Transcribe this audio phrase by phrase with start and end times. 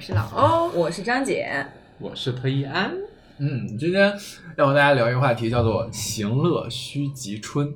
[0.00, 1.66] 是老欧，我是张姐，
[1.98, 2.90] 我是裴一安。
[3.38, 4.10] 嗯，今天
[4.56, 7.70] 要和大家聊一个话题，叫做“行乐须及春”。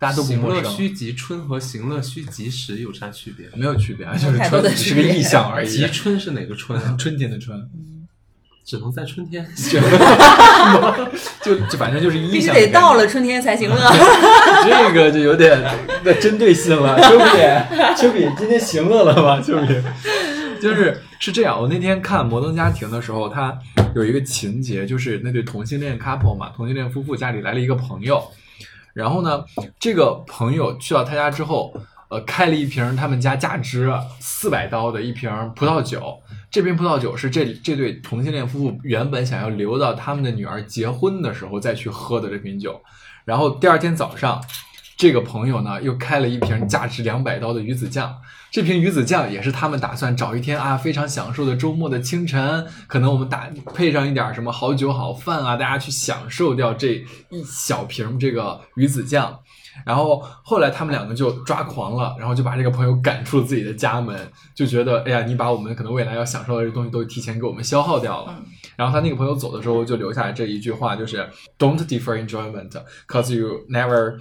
[0.00, 3.46] 大家都不行乐须及春和行乐须及时有啥区别？
[3.54, 5.86] 没有区别啊，就是春只是个意象而已及。
[5.86, 6.94] 春是哪个春啊？
[6.98, 7.56] 春天的春，
[8.64, 9.48] 只能在春天。
[11.40, 12.48] 就就反正就是意必须。
[12.48, 13.76] 得到了，春天才行乐。
[14.66, 15.56] 这个就有点
[16.02, 17.00] 那针对性了。
[17.00, 19.40] 秋比，秋比，今天行乐了吗？
[19.40, 19.68] 秋比，
[20.62, 21.60] 就是是这样。
[21.60, 23.58] 我那天看《摩登家庭》的时候，他
[23.96, 28.22] 有一个情节，就是那对同性恋 couple 嘛，同性恋夫妇家里来了一个朋友，
[28.94, 29.44] 然后呢，
[29.80, 31.74] 这个朋友去到他家之后。
[32.12, 42.78] 呃，开了一瓶他们家价值四百刀的一瓶葡萄酒，这瓶葡萄酒是这这对同性恋夫妇原本想要留到他们的女儿结婚的时候再去喝的这瓶酒。
[43.24, 44.44] 然后第二天早上，
[44.98, 48.14] 这个朋友呢又开了一瓶价值两百刀的鱼子酱。
[48.52, 59.40] 这瓶鱼子酱也是他们打算找一天啊非常享受的周末的清晨，可能我们打配上一点什么好酒好饭啊，大家去享受掉这一小瓶这个鱼子酱。
[59.86, 64.14] 然后后来他们两个就抓狂了，然后就把这个朋友赶出了自己的家门，
[64.54, 68.38] 就觉得哎呀，你把我们可能未来要享受的这东西都提前给我们消耗掉了。
[68.76, 71.26] 然后他那个朋友走的时候就留下来这一句话，就是
[71.58, 72.70] Don't defer enjoyment,
[73.08, 74.18] cause you never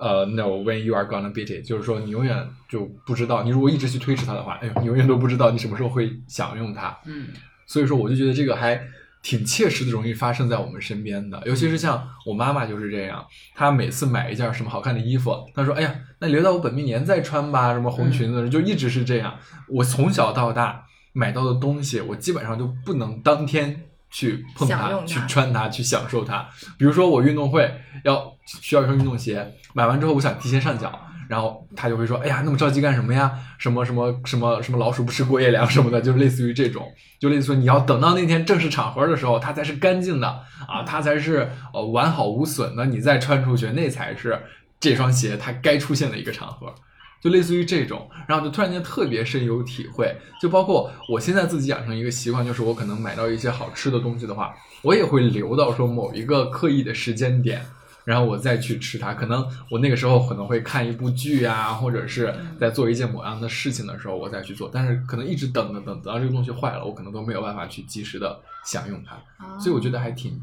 [0.00, 1.64] 呃、know when you are gonna beat it。
[1.64, 6.98] 就是说你永远就不知道，你如果一直去推迟它的话，哎呦，你永远都不知道你什么时候会享用它。
[7.04, 7.28] 嗯，
[7.66, 8.80] 所以说我就觉得这个还
[9.22, 11.42] 挺切实的，容易发生在我们身边的。
[11.44, 13.22] 尤其是像我妈妈就是这样，
[13.54, 19.36] 她每次买一件什么好看的衣服，她说：“哎呀，那留到我本命年再穿吧。”什么红裙子，就一直是这样。
[19.68, 23.89] 我从小到大买到的东西，我基本上就不能当天。
[24.10, 26.48] 去碰它，去穿它，去享受它。
[26.76, 27.72] 比如说我运动会
[28.04, 30.92] 要需要一双运动鞋，买完之后我想提前上脚，
[31.28, 33.30] 然后他就会说：“哎呀，那么着急干什么呀？
[33.56, 36.84] 什么什么什么什么老鼠不吃过夜粮什么的，就是类似于这种，
[37.20, 40.28] 就类似于说你要等到那天正式场合的时候，它才是干净的
[40.66, 44.42] 啊，它才是呃完好无损的，你再穿出去，那才是
[44.80, 46.74] 这双鞋它该出现的一个场合。”
[47.20, 57.62] 就类似于这种，然后就突然间特别深有体会，就包括我现在自己养成一个习惯，就是我可能买到一些好吃的东西的话，我也会留到说某一个刻意的时间点，
[58.04, 59.12] 然后我再去吃它。
[59.12, 64.70] 可能我那个时候可能会看一部剧啊，或者是在做一件某样的事情的时候，我再去做。
[64.72, 69.58] 但是可能一直等着等等到这个东西坏了，我可能都没有办法去及时的享用它。
[69.58, 70.42] 所以我觉得还挺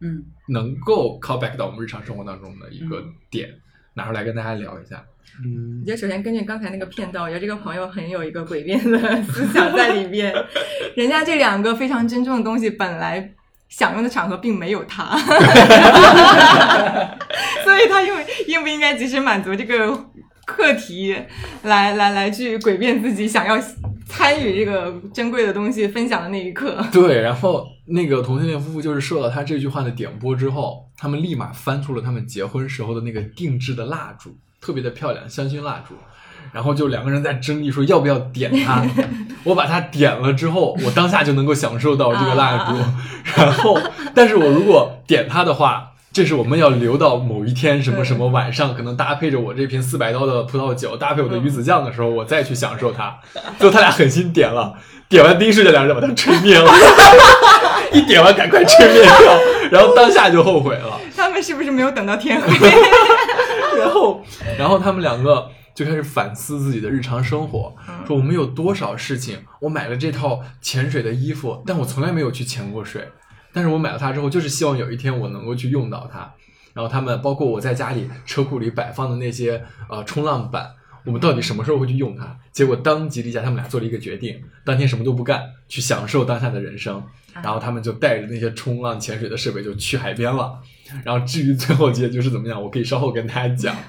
[0.00, 3.48] 嗯，能够 call back 到我们日常生活当中的一个点，
[3.96, 5.02] 拿出来跟大家聊一下。
[5.44, 10.32] 嗯我，觉得首先根据刚才那个片段，我觉得这个朋友很有一个诡辩的思想在里边。
[10.96, 13.32] 人家这两个非常珍重的东西，本来
[13.68, 15.16] 享用的场合并没有他，
[17.64, 19.92] 所以他用应不应该及时满足这个
[20.46, 21.14] 课题，
[21.64, 23.58] 来来来去诡辩自己想要
[24.16, 26.82] 参与这个珍贵的东西分享的那一刻。
[26.90, 35.94] 对，然后那个同性恋夫妇就是受到他这句话的点拨之后，他们立马翻出了他们结婚时候的那个定制的蜡烛，特别的漂亮，香薰蜡烛。
[36.52, 38.82] 然后就两个人在争议说要不要点它。
[39.44, 42.76] 我把它点了之后，我当下就能够享受到这个蜡烛。
[43.36, 43.78] 然后，
[44.14, 53.14] 但是我如果点它的话，这是我们要留到某一天什么什么晚上，可能搭配着我这瓶四百刀的葡萄酒，搭配我的鱼子酱的时候，我再去享受它。
[53.60, 54.72] 最后他俩狠心点了，
[55.10, 56.72] 点完第一瞬间，两人就把它吹灭了。
[57.92, 59.38] 一点完赶快吹灭掉，
[59.70, 60.98] 然后当下就后悔了。
[61.14, 62.70] 他们是不是没有等到天黑？
[63.78, 64.24] 然后，
[64.58, 67.74] 然后他们两个就开始反思自己的日常生活，
[68.06, 73.06] 说我们有多少事情，我买了这套潜水的衣服，但我从来没有去潜过水，
[73.56, 76.30] 但是我买了它之后，就是希望有一天我能够去用到它。
[76.74, 80.68] 然后他们包括我在家里车库里摆放的那些呃冲浪板，
[81.06, 82.38] 我们到底什么时候会去用它？
[82.52, 85.40] 结果当即立下，他们俩做了一个决定，当天什么都不干，
[85.70, 87.02] 去享受当下的人生。
[87.42, 90.58] 然后他们就带着那些冲浪潜水的设备就去海边了。
[91.02, 93.74] 然后至于最后结局是怎么样，我可以稍后跟大家讲。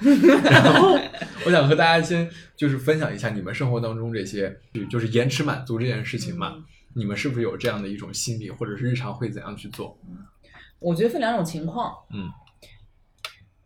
[0.50, 0.98] 然后
[1.44, 2.26] 我想和大家先
[2.56, 4.58] 就是分享一下你们生活当中这些，
[4.90, 6.54] 就是延迟满足这件事情嘛，
[6.98, 9.96] 你们是不是有这样的一种心理，或者是日常会怎样去做？
[10.80, 11.94] 我觉得分两种情况。
[12.12, 12.28] 嗯。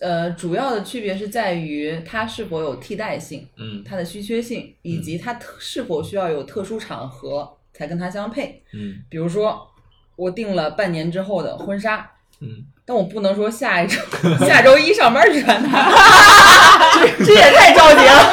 [0.00, 8.62] 呃，主要的区别是在于它是否有替代性，嗯它的稀缺性，以及它特是否需要有特殊场合才跟它相配。
[8.74, 9.66] 嗯比如说，
[10.16, 12.48] 我订了半年之后的婚纱，嗯，
[12.84, 13.96] 但我不能说下一周
[14.40, 15.88] 下周一上班就穿它，
[16.98, 18.32] 这这也太着急了。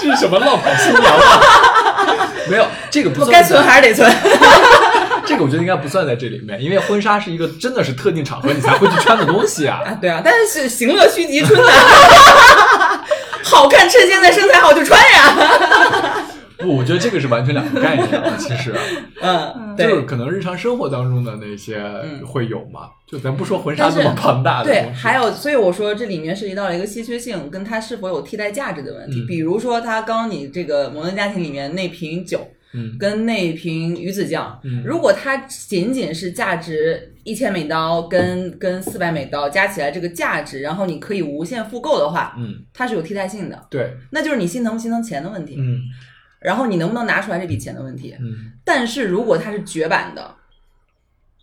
[0.00, 1.91] 这是什么浪跑新娘啊？
[2.50, 4.10] 没有，这个不算该存还是得存。
[5.24, 9.80] 这个我觉得应该不算在这里面，因为婚纱是一个真的是特定场合你才会去穿的东西啊。
[9.86, 11.70] 啊，对啊，但是行乐须及春呐，
[13.42, 16.21] 好看趁现在身材好就穿呀。
[16.62, 18.36] 不，我觉得这个是完全两个概念了。
[18.38, 18.74] 其实，
[19.20, 20.02] 嗯，就是。
[20.02, 22.24] 可能日常生活当中的那些嗯。
[22.26, 29.20] 会有嘛，就咱不说婚纱但是这么庞大的对，还有，所以我说这里面涉及到了一个稀缺性，跟它是否有替代价值的问题。
[29.22, 29.26] 嗯。
[29.26, 32.96] 比如说，它刚刚你这个摩登家庭里面那瓶酒，嗯。
[32.98, 34.82] 跟那瓶鱼子酱，嗯。
[34.84, 45.78] 如果它仅仅是价值一千美刀跟跟四百美刀加起来这个价值，然后你可以无限复购的话，嗯，它是有替代性的，对，那就是你心疼不心疼钱的问题，嗯
[46.42, 48.16] 然后你能不能拿出来这笔钱的问题。
[48.20, 50.34] 嗯，但是如果它是绝版的，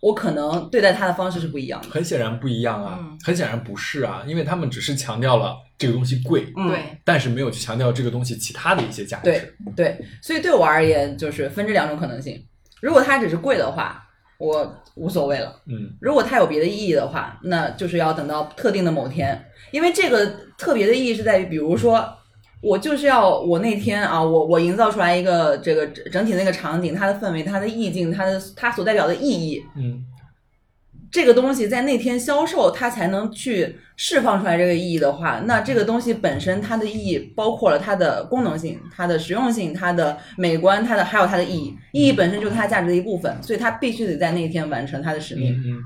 [0.00, 1.88] 我可能对待它的方式是不一样的。
[1.90, 9.24] 很显然不一样啊，嗯很显然不是啊，因为他们只是强调了这个东西贵，嗯对，但是没有去强调这个东西其他的一些价值。
[9.24, 12.42] 对对，所以对我而言，就是分这两种可能性。
[12.80, 14.02] 如果它只是贵的话，
[14.38, 20.26] 我无所谓了；嗯如果它有别的意义的话，那就是要等到特定的某天，因为这个
[20.56, 22.16] 特别的意义是在于，比如说。
[22.62, 30.04] 我就是要我那天啊，我我营造出来一个这个整整体那个场景，它的氛围、它的意境、它的它所代表的意义，嗯
[31.10, 45.52] 这个东西在那天销售，它才能去释放出来这个意义的话，那这个东西本身它的意义包括了它的功能性、它的实用性、它的美观、它的还有它的意义，意义本身就是它价值的一部分，所以它必须得在那天完成它的使命。
[45.54, 45.82] 嗯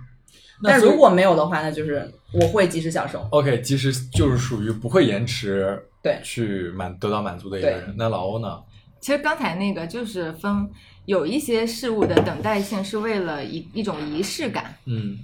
[0.62, 3.26] 但如果没有的话，那就是我会及时享受。
[3.30, 7.94] OK，及时就是属于不会延迟对去满得到满足的一个人。
[7.98, 8.62] 那老欧呢？
[9.00, 10.70] 其实刚才那个就是分
[11.06, 14.76] 有一些事物的等待性是为了一一种仪式感。
[14.84, 15.18] 嗯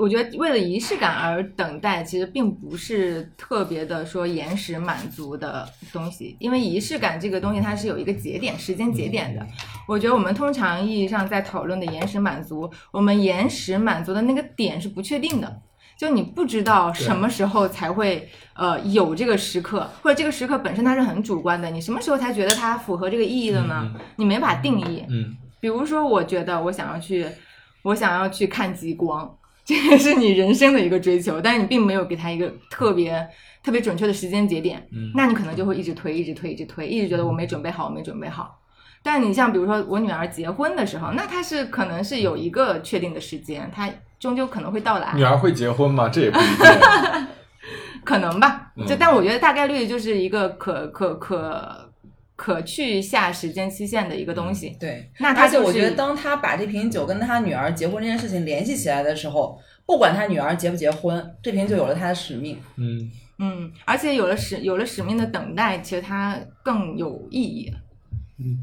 [0.00, 9.46] 我觉得为了仪式感而等待，其实并不是特别的说延时满足的东西，因为仪式感这个东西它是有一个节点、时间节点的。
[9.86, 15.62] 我觉得我们通常意义上在讨论的延时满足，我们延时满足的那个点是不确定的。
[16.04, 23.90] 就你不知道什么时候才会呃有这个时刻，或者这个时刻本身它是很主观的，你什么时候才觉得它符合这个意义的呢？
[23.94, 25.02] 嗯你没法定义。
[25.08, 27.26] 嗯比如说，我觉得我想要去，
[27.82, 29.34] 我想要去看极光，
[29.64, 33.26] 这个是你人生的一个追求，但是你并没有给它一个特别
[33.62, 38.60] 特别准确的时间节点，嗯那你可能就会一直推，一直推，一直推，一直觉得我没准备好，我没准备好。
[39.02, 46.08] 但你像比如说我女儿结婚的时候，那她是可能是有一个确定的时间，她终究可能会到来女，儿会结婚吗？
[46.08, 47.26] 这也不一定。
[48.04, 48.72] 可能吧。
[48.76, 51.90] 嗯就但我觉得大概率就是一个可可可
[52.36, 54.76] 可去下时间期限的一个东西。
[54.80, 62.58] 对，那他就是而且我觉得，当他把这瓶酒跟他女儿结婚这件事情联系起来的时候，不管他女儿结不结婚，这瓶酒有了他的使命。
[62.76, 67.72] 嗯嗯，而且有了使有了使命的等待，其实它更有意义。
[68.38, 68.58] 嗯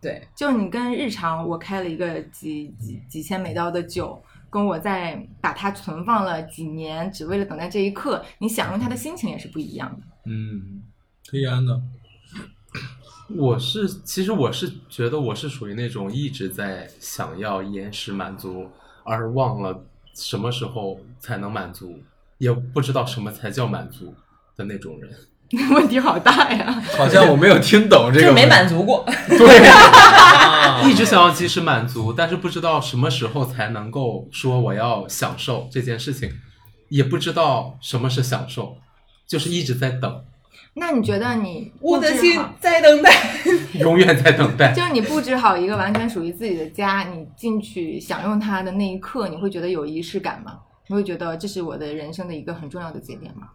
[0.00, 4.22] 对，就你跟日常我开了一个几几几千美刀的酒，
[4.56, 10.06] 跟我在把它存放了几年，只为了等待这一刻，你享用它的心情也是不一样的。
[10.24, 10.82] 嗯，
[11.28, 11.82] 可以安呢？
[13.28, 18.70] 我是，其实我是觉得我是属于那种一直在想要延时满足，
[19.04, 22.00] 而忘了什么时候才能满足，
[22.38, 24.14] 也不知道什么才叫满足
[24.56, 25.12] 的那种人。
[25.72, 26.82] 问题好大呀！
[26.96, 28.20] 好像我没有听懂这个。
[28.20, 29.04] 就是没满足过。
[29.28, 36.30] 对，一直想要及时满足，但是不知道什么时候才能够说我要享受这件事情，
[36.88, 38.76] 也不知道什么是享受，
[39.28, 40.24] 就是一直在等，
[40.74, 43.12] 那你觉得你我的心在等待。
[43.78, 44.72] 永远在等待。
[44.72, 50.58] 就是你布置好一个完全属于自己的家，你进去享用它的那一刻，你会觉得有仪式感吗？
[50.88, 53.48] 你会觉得这是我的人生的一个很重要的节点吗？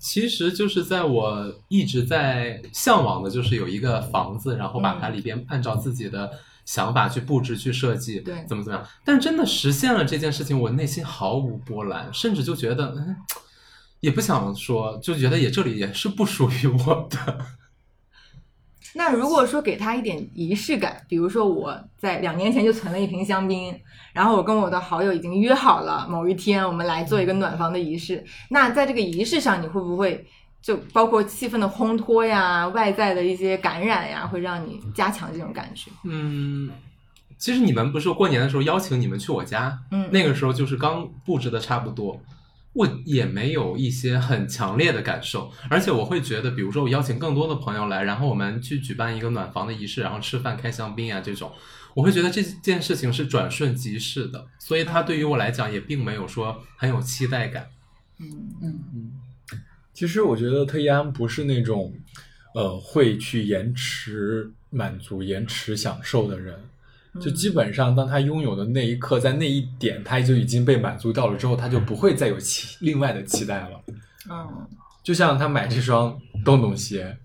[0.00, 6.30] 其实就是在我一直在向往的，就是有一个房子，然后把它里边按照自己的
[6.64, 8.88] 想法去布置、去设计，对怎么怎么样。
[9.04, 13.14] 但真的实现了这件事情，我内心毫无波澜，甚至就觉得，嗯，
[14.00, 17.38] 也不想说，就觉得也这里也是不属于我的。
[18.94, 23.74] 那如果说给他一点仪式感，比如说我在两年前就存了一瓶香槟，
[24.12, 30.26] 然后我跟我的好友已经约好了某一天我们来做一个暖房的仪式，那在这个仪式上，你会不会
[30.60, 35.90] 就包括气氛的烘托呀、外在的一些感染呀，会让你加强这种感觉？
[36.04, 36.70] 嗯，
[37.38, 42.20] 其实你们不是过年的时候邀请你们去我家，嗯，那个时候就是刚布置的差不多，
[42.72, 51.52] 我也没有一些很强烈的感受，而且我会觉得，比如说我邀请更多的朋友来，然后我们去举办一个暖房的仪式，然后吃饭、开香槟啊这种，
[51.94, 57.68] 我会觉得这件事情是转瞬即逝的，所以它对于我来讲也并没有说很有期待感。
[58.18, 58.30] 嗯
[58.62, 59.10] 嗯嗯，
[59.92, 61.92] 其实我觉得特一安不是那种，
[62.54, 66.56] 呃，会去延迟满足、延迟享受的人。
[67.18, 73.70] 就基本上，当他拥有的那一刻，在那一点，他就已经被满足到了之后，他就不会再有期另外的期待了。
[74.30, 74.46] 嗯，
[75.02, 77.16] 就像他买这双洞洞鞋，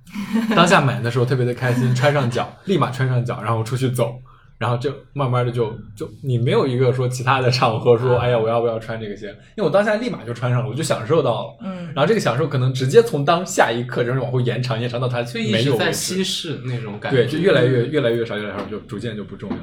[0.56, 4.18] 当下买的时候特别的开心，穿上脚立马穿上脚，然后出去走，
[4.58, 9.28] 然后就慢慢的就就你没有一个说其他的场合说，哎呀我要不要穿这个鞋？
[9.58, 11.58] 因为我当下立马就穿上了，我就享受到了。
[11.62, 15.92] 嗯，然后这个享受可能直接从当下一刻，然后往后延长，延长到它就一直在没有在。
[15.92, 17.26] 稀释那种感觉。
[17.26, 19.58] 对，就越来越越来越少，越来越少，就逐渐就不重要。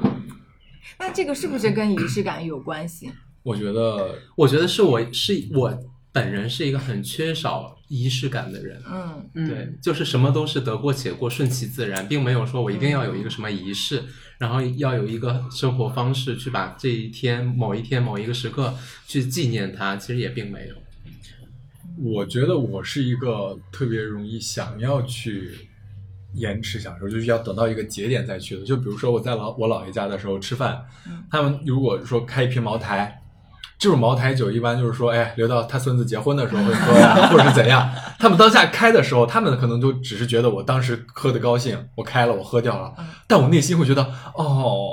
[0.99, 3.11] 那这个是不是跟仪式感有关系？
[3.41, 5.77] 我觉得我觉得是我是我
[6.11, 8.81] 本人是一个很缺少仪式感的人。
[8.89, 14.03] 嗯嗯对，就是什么都是得过且过，顺其自然，并没有说我一定要有一个什么仪式，
[14.37, 18.73] 然后要有一个生活方式去把这一天、某一天、某一个时刻
[19.07, 20.75] 去纪念它，其实也并没有。
[21.97, 25.51] 我觉得我是一个特别容易想要去
[26.33, 28.65] 延迟享受，就是要等到一个节点再去的。
[28.65, 30.83] 就比如说我在老我姥爷家的时候吃饭，
[31.29, 33.21] 他们如果说开一瓶茅台，
[33.77, 37.87] 这种茅台酒一般就是说，哎，留到他孙子结婚的时候会喝呀，或者是怎样。
[38.23, 42.93] 他们当下开的时候，他们可能就只是觉得我当时喝的高兴，我开了，我喝掉了，
[43.27, 44.01] 但我内心会觉得，
[44.33, 44.87] 哦，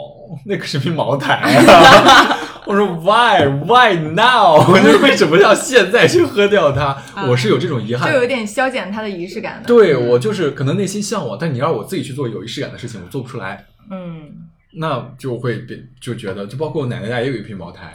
[0.46, 2.36] 那可是瓶茅台啊。
[2.66, 4.58] 我说 why why now？
[4.68, 6.96] 我就为什么要现在去喝掉它？
[7.28, 8.12] 我是有这种遗憾。
[8.12, 9.68] 就有点消减它的仪式感的。
[9.68, 17.92] 对我就是可能内心向往，但你让我自己去做有仪式感的事情，我做不出来，嗯那就会变就觉得，就包括我奶奶家也有一瓶茅台，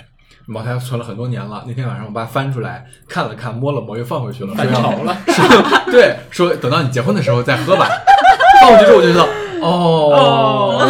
[0.47, 1.63] 茅台存了很多年了。
[1.67, 5.17] 那天晚上我爸翻出来看了看，摸了摸，又放回去了， 翻潮了。
[5.27, 5.45] 说
[5.91, 7.87] 对，说等到你结婚的时候再喝吧。
[8.61, 9.27] 放回去之后我就知道，
[9.61, 10.87] 哦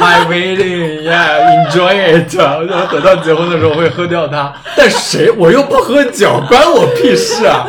[0.00, 2.34] ，my wedding，yeah，enjoy it。
[2.36, 7.64] 我想等到结婚的时候会喝掉它，但谁我又不喝酒，关我屁事啊！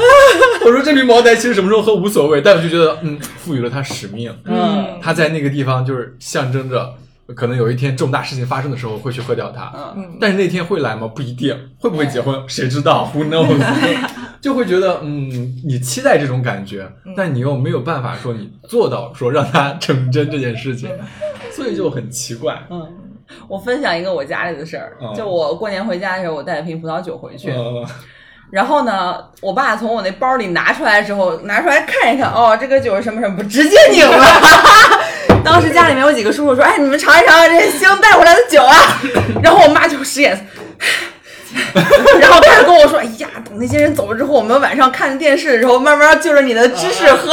[0.65, 4.35] 我说这瓶茅台其实什么时候喝无所谓，但我就觉得，嗯，赋予了它使命。
[4.45, 6.95] 嗯它在那个地方就是象征着，
[7.35, 9.71] 可能有一天重大事情发生的时候会去喝掉它。
[9.95, 11.07] 嗯但是那天会来吗？
[11.07, 11.55] 不一定。
[11.79, 12.43] 会不会结婚？
[12.47, 13.57] 谁知道？Who knows？
[14.41, 15.29] 就会觉得，嗯，
[15.65, 20.89] 你期待这种感觉，但你又没有办法说你做到说让它成真这件事情，
[21.53, 22.57] 所以就很奇怪。
[22.71, 22.87] 嗯，
[23.47, 27.85] 我分享一个我家里的事儿嗯，就我过年回家的时候，我带了瓶葡萄酒回去，呃
[28.51, 34.25] 然后呢，我爸从我那包里拿出来之后，拿出来看一看，哦，这个酒是什么什么，直接拧了。
[35.43, 39.01] 当时家里面有几个叔叔说：“哎，你们尝一尝这是新带回来的酒啊。”
[39.43, 40.43] 然后我妈就使眼色，
[42.19, 47.31] 然后开始跟我说：“哎呀，等那些人走了之后，我们晚上看电视的时候，慢慢就着你的芝士喝。”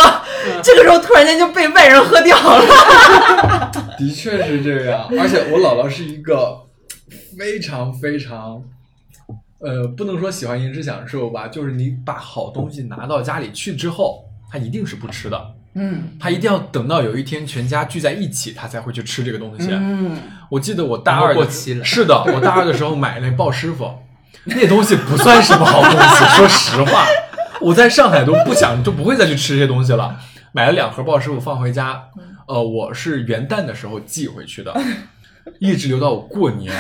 [0.62, 3.70] 这个时候突然间就被外人喝掉了。
[3.98, 6.56] 的确是这样，而且我姥姥是一个
[7.38, 8.62] 非常非常，
[9.60, 15.40] 呃，不能说喜欢延迟享受吧，就是你把好东西拿到家里去之后，她一定是不吃的，
[15.78, 19.68] 嗯他一定要等到有一天全家聚在一起，他才会去吃这个东西。
[19.70, 20.18] 嗯，
[20.50, 23.90] 我记得我大二过期了是的，我大二的时候买那鲍师傅，
[24.44, 27.06] 那东西不算什么好东西， 说实话，
[27.61, 30.16] 我在上海都不想就不会再去吃这些东西了。
[30.52, 32.02] 买了两盒鲍师傅放回家，
[32.47, 34.75] 呃，我是元旦的时候寄回去的，
[35.61, 36.73] 一直留到我过年，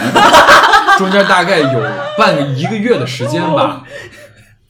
[0.96, 3.84] 中间大概有半个一个月的时间吧。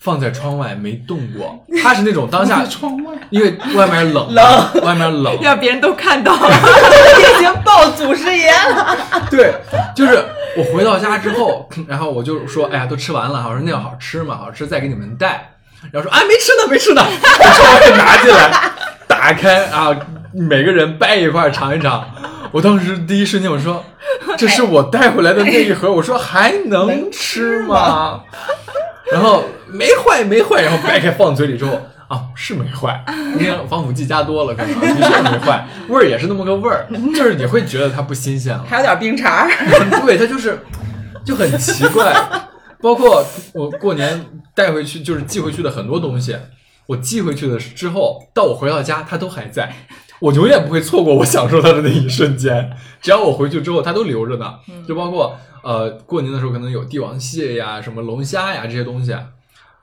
[0.08, 6.48] 放在窗外没动过， 它是那种当下窗外，因为外面冷，冷，外面冷，让别人都看到了。
[7.36, 8.96] 已经报祖师爷了。
[9.30, 9.52] 对，
[9.94, 10.24] 就是
[10.56, 14.38] 我回到家之后， 然后我就说，哎呀，都吃完了，我说那个好吃嘛？
[14.38, 15.50] 好吃，再给你们带。
[15.92, 17.04] 然后说，啊，没吃呢，没吃呢，
[17.38, 18.50] 把窗外拿进来，
[19.06, 19.94] 打开啊，
[20.32, 22.02] 每个人掰一块尝一尝。
[22.50, 23.84] 我当时第一瞬间我说，
[24.38, 28.22] 这是我带回来的那一盒，我说还能吃吗？
[29.12, 33.04] 然后没坏没坏，然后掰开放嘴里之后啊是没坏，
[33.38, 38.64] 因为防腐剂加多了，可能的确没坏，味儿也是那么个味儿，就是你会觉得它不新鲜了。
[38.68, 39.48] 还有点冰碴儿。
[40.04, 40.60] 对，它就是
[41.24, 42.14] 就很奇怪。
[42.80, 43.24] 包括
[43.54, 44.24] 我过年
[44.54, 46.36] 带回去，就是寄回去的很多东西，
[46.86, 49.74] 我寄回去的之后，到我回到家，它都还在。
[50.20, 54.54] 我永远不会错过我享受它的那一瞬间，只要我回去之后，它都留着呢。
[54.86, 59.16] 就包括呃，过年的时候可能有帝王蟹呀、什么龙虾呀这些东西，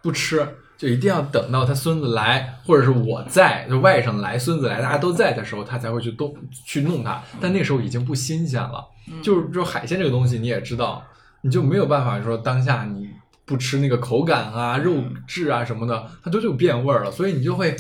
[0.02, 7.22] 不吃，就一定要等到他孙子来，或者是我在，就外甥来、孙子来，大家都在的时候，他才会去动去弄它。
[7.40, 8.86] 但那时候已经不新鲜了。
[9.22, 11.04] 就是就海鲜这个东西，你也知道，
[11.42, 13.08] 你就没有办法说当下你
[13.46, 14.96] 不吃那个口感啊、肉
[15.28, 17.76] 质啊什么的，它都就变味儿了，所以你就会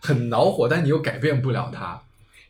[0.00, 2.00] 很恼火，但你又改变不了它。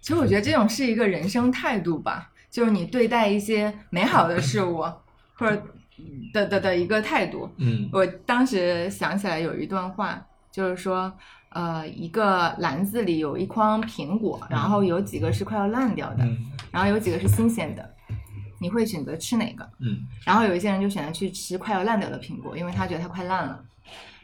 [0.02, 4.85] 其实我觉得这种是一个人生态度吧，就是你对待一些美好的事物
[5.35, 5.62] 或者
[6.33, 7.50] 的的的一个态度。
[7.59, 11.12] 嗯我当时想起来有一段话，就是说，
[11.50, 16.38] 呃，一个篮子里有一筐苹果，然后有几个是快要烂掉的，嗯
[16.71, 17.95] 然后有几个是新鲜的，
[18.61, 19.64] 你会选择吃哪个？
[19.81, 23.64] 嗯然后有一些人就选择去吃快要烂掉的苹果，因为他觉得它快烂了。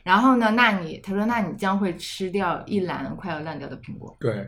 [0.03, 4.47] 然后呢，那你他说，那你将会吃掉一篮快要烂掉的苹果，对，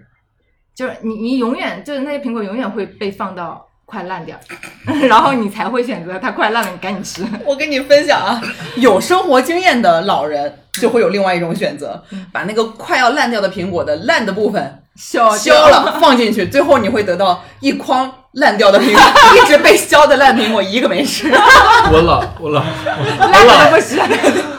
[0.74, 4.36] 就是你你永远就是那些苹果永远会被放到快烂掉，
[5.08, 7.24] 然后你才会选择它快烂了，你赶紧吃。
[7.46, 8.42] 我跟你分享啊，
[8.76, 12.02] 有生活经验的老人就会有另外一种选择，
[12.32, 19.02] 把那个快要烂掉的苹果的烂的部分削削了放进去，最后你会得到一筐烂掉的苹果，
[19.36, 21.30] 一直被削的烂苹果一个没吃。
[21.30, 22.64] 我老我老
[23.20, 24.00] 我老不吃。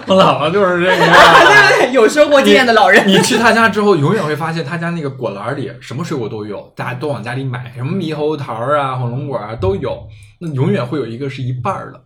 [0.07, 1.13] 我姥姥就是这个样。
[1.45, 10.07] 对对对，有生活经验的老人，你去他家之后，永远会发现他家那个果篮里什么水果都有，大家都往家里买，什么猕猴桃啊、火龙果啊都有。
[10.39, 12.01] 那永远会有一个是一半儿的，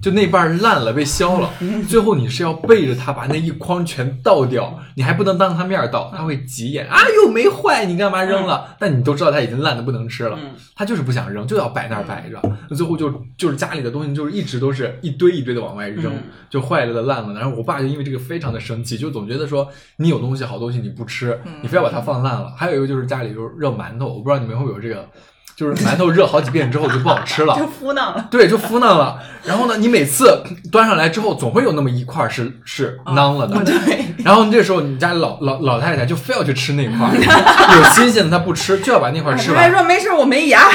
[0.00, 1.50] 就那半儿烂了被削了，
[1.88, 8.76] 最后你是要背着他把那一筐全倒掉，你还不能当他面儿倒，他会急眼，啊又没坏，你干嘛扔了？
[8.78, 17.40] 但你都知道他已经烂的不能吃了，嗯他就是不想扔，就要摆那儿摆着，那最后就就是家里的东西就是一直都是一堆一堆的往外扔，嗯就坏了的烂了的。
[17.40, 22.52] 然后我爸就因为这个非常的生气，就总觉得说你有东西好东西你不吃，你非要把它放烂了。
[22.56, 25.08] 还有一个就是家里就是热馒头，我不知道你们会不会有这个，
[25.56, 27.66] 就是馒头热好几遍之后就不好吃了 就。
[27.66, 28.28] 敷囊了。
[28.30, 29.18] 对，就敷囊了。
[29.44, 30.42] 然后呢，你每次
[30.72, 33.62] 端上来之后，总会有那么一块儿是是囊了的。
[33.64, 39.78] 对，然后这时候你家老老老太太就非要去吃那块儿，有新鲜的她不吃，就要把那块儿吃完还完。
[39.78, 40.68] 说没事，我没牙。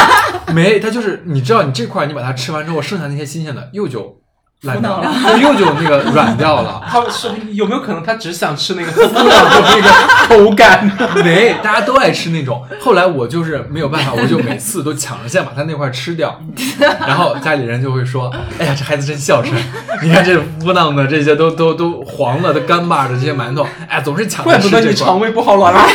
[0.52, 4.16] 没，她就是你知道，你这块儿你把它吃完之后，剩下那些新鲜的又就
[4.62, 6.82] 烂掉了， 就又就那个软掉了。
[6.88, 10.90] 他是有没有可能他只想吃那个 敷的那个口感？
[11.22, 12.64] 没，大家都爱吃那种。
[12.80, 16.40] 后来我就是没有办法，我就每次都抢着先把他那块吃掉，
[17.06, 19.54] 然后家里人就会说：“哎呀，这孩子真孝顺，
[20.02, 24.80] 你看这窝囊的这些都都都黄了的干巴的这些馒头，哎，总是抢着怪不得。
[24.80, 25.86] 你肠胃不好老拉。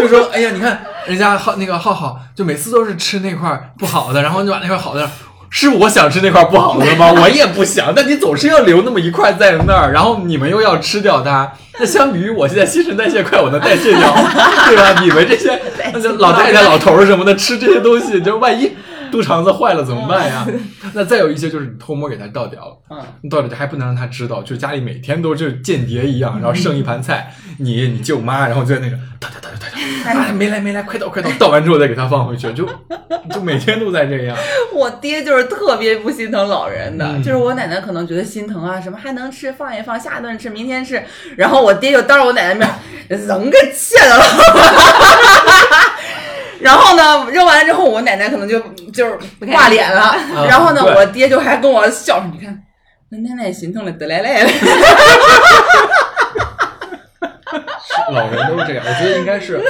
[0.00, 5.10] 就说：哎呀，你看人家浩那个浩浩，就每次都是吃那块不好的，然后就把那块好的。”
[5.50, 7.12] 是我想吃那块不好的吗？
[7.22, 11.50] 我也不想，但你总是要留那么一块在那儿，然后你们又要吃掉它。
[11.80, 14.12] 那相比于我现在新陈代谢快，我能代谢掉，
[14.66, 15.00] 对吧？
[15.00, 15.60] 你们这些
[15.92, 18.76] 那些老太太、老头儿什么的吃这些东西，就万一
[19.10, 20.46] 肚肠子坏了怎么办呀？
[20.94, 32.68] 那再有一些就是你偷摸给它倒掉了，嗯，你倒掉还不能让他知道，就家里每天都就是间谍一样，然后剩一盘菜，你你舅妈，然后就在那个倒掉倒掉倒掉，啊没来没来，快倒快倒，倒完之后再给他放回去，就
[33.32, 34.36] 就每天都在这样。
[34.74, 41.02] 我爹就是特别不心疼老人的，嗯就是我奶奶可能觉得心疼啊，什么还能吃放一放，下顿吃，明天吃，
[41.36, 42.68] 然后我爹就当着我奶奶面
[43.08, 44.24] 扔个切的了。
[46.60, 48.58] 然后呢，扔完了之后，我奶奶可能就
[48.92, 50.16] 就是挂脸了。
[50.48, 52.62] 然后呢，对我爹就还跟我笑说：“你看，
[53.10, 54.50] 那奶奶心疼的得来来了。
[58.12, 59.62] 老人都是这样，我觉得应该是。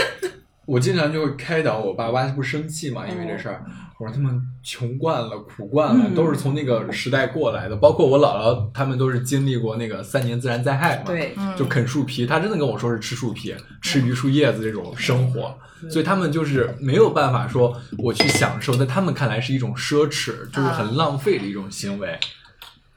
[0.69, 3.65] 我经常就会开导我爸，爸不生气嘛，因为这事儿。
[3.99, 7.75] 我说他们穷惯了，苦惯了，嗯都是从那个时代过来的。
[7.75, 11.05] 包括我姥姥，他们都是经历过那个三年自然灾害嘛。
[11.07, 15.59] 对，就啃树皮，他真的跟我说是吃树皮、吃榆树叶子这种生活，
[15.91, 22.17] 所以他们就是没有办法说我去享受，在他们看来是一种奢侈，就是很浪费的一种行为。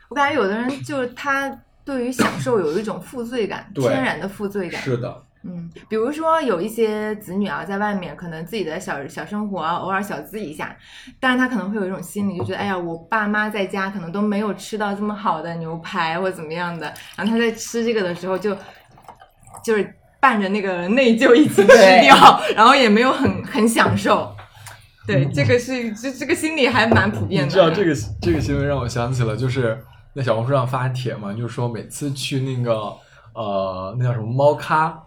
[0.09, 1.49] 我感觉有的人就是他
[1.85, 4.79] 对于享受有一种负罪感，对天然的负罪感。
[4.79, 10.77] 是的，嗯，比如说有一些子女啊，在外面可能自己的小小生活啊，偶尔小资一下，
[11.19, 18.55] 但是他可能会有一种心理，就觉得哎呀，我爸妈在家可能都没有吃到这么好的牛排或怎么样的，然后他在吃这个的时候就
[19.63, 21.65] 就是伴着那个内疚一起吃
[22.01, 24.31] 掉，然后也没有很很享受。
[25.07, 27.47] 对，这个是这这个心理还蛮普遍的。
[27.47, 29.83] 你知道这个这个新闻让我想起了，就是
[30.15, 32.93] 在小红书上发帖嘛，就是说每次去那个
[33.33, 35.01] 呃那叫什么猫咖。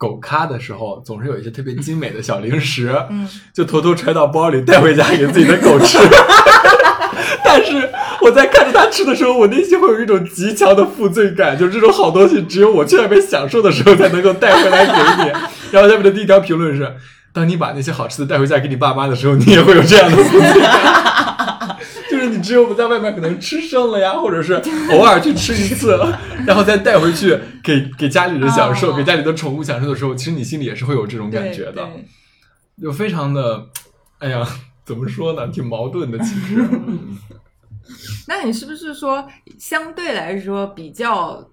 [0.00, 5.98] 狗咖的时候，总是有一些特别精美的小零食，嗯，就偷偷揣到包里带回家给自己的狗吃。
[7.44, 7.90] 但是
[8.22, 15.30] 我在看着它吃的时候，我内心会有一种极强的负罪感，就是这种好东西只有我去外面享受的时候才能够带回来给你。
[15.70, 16.94] 然后下面的第一条评论是：
[17.34, 21.49] 当你把那些好吃的带回家给你爸妈的时候，你也会有这样的负罪感。
[22.20, 24.54] 就是你只有在外面可能吃剩了呀，或者是
[24.92, 25.98] 偶尔去吃一次，
[26.46, 31.88] 然后再带回去给给家里人享受，哦给家里的宠物享受的时候，其实你心里也是会有这种感觉的。
[32.80, 33.66] 就非常的，
[34.18, 34.46] 哎呀，
[34.84, 36.18] 怎么说呢，挺矛盾的。
[36.18, 36.64] 其实，
[38.28, 39.26] 那你是不是说，
[39.58, 41.46] 相对来说比较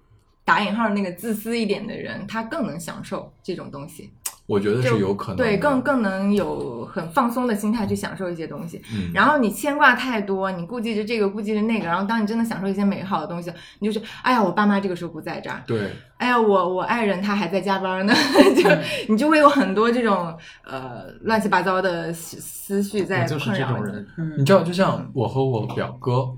[0.44, 4.10] 打引号那个自私一点的人，他更能享受这种东西？
[4.48, 5.36] 我觉得是有可能。
[5.36, 8.80] 对，更更能有很放松的心态去享受一些东西。
[8.92, 18.14] 嗯，然后你牵挂太多，你顾忌着这个，顾忌着那个，然后当你真的享受一些美好的东西，你就是，哎呀，我爸妈这个时候不在这儿，对，哎呀，我我爱人他还在加班呢，
[18.56, 18.68] 就
[19.12, 20.34] 你就会有很多这种
[20.64, 23.74] 呃乱七八糟的思思绪在我就是困扰你。
[23.74, 24.06] 这种人。
[24.16, 26.30] 嗯你知道，就像我和我表哥，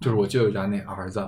[0.00, 1.26] 就是我舅舅家那儿子，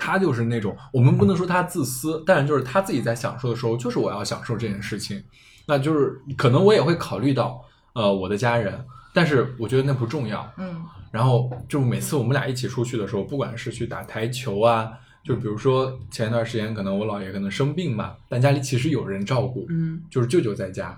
[0.00, 5.22] 他就是那种我们不能说他自私，但是就是他自己在享受的时候，就是我要享受这件事情，
[5.66, 8.82] 那就是可能我也会考虑到呃我的家人，
[9.12, 10.50] 但是我觉得那不重要。
[10.56, 10.82] 嗯
[11.12, 14.92] 然后就每次我们俩一起出去的时候，不管是去打台球啊，
[15.24, 20.96] 就比如说前一段时间可能我姥爷可能生病嘛，但家里其实有人照顾，嗯就是舅舅在家，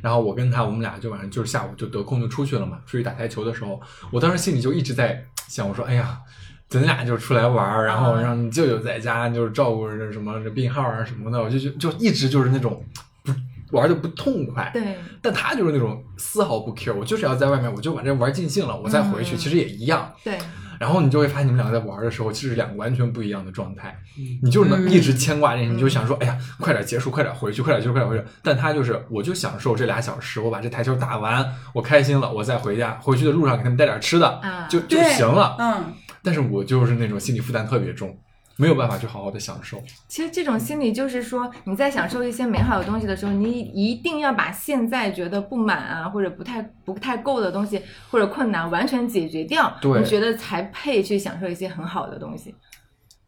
[0.00, 3.80] 然后我跟他我们俩就晚上就是下午就得空就出去了嘛，出去打台球的时候，
[4.12, 6.20] 我当时心里就一直在想，我说哎呀。
[6.68, 12.84] 咱俩就出来玩儿，然后让你舅舅在家就是照顾着什么这病号啊什么的，我就就就一直就是那种
[13.24, 14.70] 不玩的不痛快。
[14.72, 20.12] 对，但他就是那种丝毫不 care，我就是要在外面，我就把这玩尽兴了，我再回去，嗯其实也一样。
[20.22, 20.38] 对，
[20.78, 23.98] 然后你就会发现，你们两个在玩的时候，其实是两个完全不一样的状态。
[24.18, 28.24] 嗯你就是能嗯一直牵挂着，你就想说，哎呀，快点结束，快点回去，快点结束，快点回去。
[28.42, 35.56] 但他就是，我就享受这俩小时，我把这台球打完，我开心了，我再回家，回去的路上给他们带点吃的，啊就就行了。
[35.58, 38.18] 嗯，但是我就是那种心理负担特别重，
[38.56, 39.82] 没有办法去好好的享受。
[40.08, 52.54] 其实这种心理就是说，你在享受一些美好的东西的时候，你一定要把现在觉得不满啊，或者不太不太够的东西，或者困难完全解决掉，对你觉得才配去享受一些很好的东西。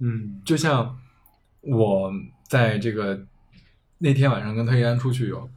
[0.01, 0.97] 嗯就像
[1.61, 2.11] 我
[2.49, 3.21] 在这个
[3.99, 5.49] 那天晚上跟特一安出去有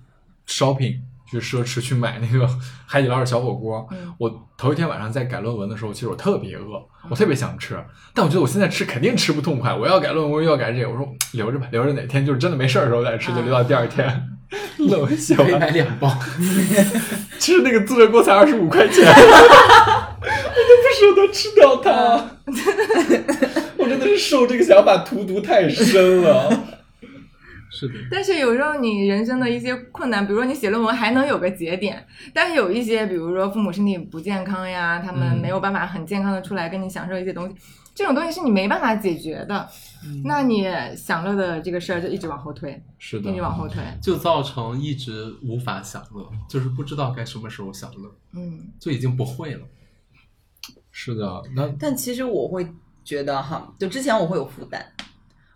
[0.46, 1.00] shopping
[1.40, 2.48] 去奢侈去买那个
[2.86, 3.88] 海底捞的小火锅。
[3.92, 7.78] 嗯我头一天晚上在改论文的时候，其实我特别饿，我特别想吃，
[8.14, 14.30] 但我觉得我现在吃肯定吃不痛快，我要改论文又要改这个，我说留着吧，留着哪天就是真的没事儿的时候再吃，就留到第二天。
[14.78, 16.16] 论文写可以完，买两包。
[17.40, 19.12] 吃那个自热锅才二十五块钱， 我
[20.24, 22.30] 都不舍得吃掉它。
[23.78, 26.83] 我真的是受这个想法荼毒太深了。
[27.76, 37.56] 是的，但是有时候你人生的一些困难，比如说你写论文还能有个节点，但是有一些，比如说父母身体不健康呀，他们嗯没有办法很健康的出来跟你享受一些东西，
[37.96, 39.68] 这种东西是你没办法解决的，
[40.24, 49.62] 那你享乐的这个事儿就一直往后推，是的一直，往后推，就造成一直无法享乐，就是不知道该什么时候享乐，嗯就已经不会了。
[50.92, 51.42] 是的。
[51.56, 52.68] 那但其实我会
[53.04, 54.86] 觉得哈，就之前我会有负担，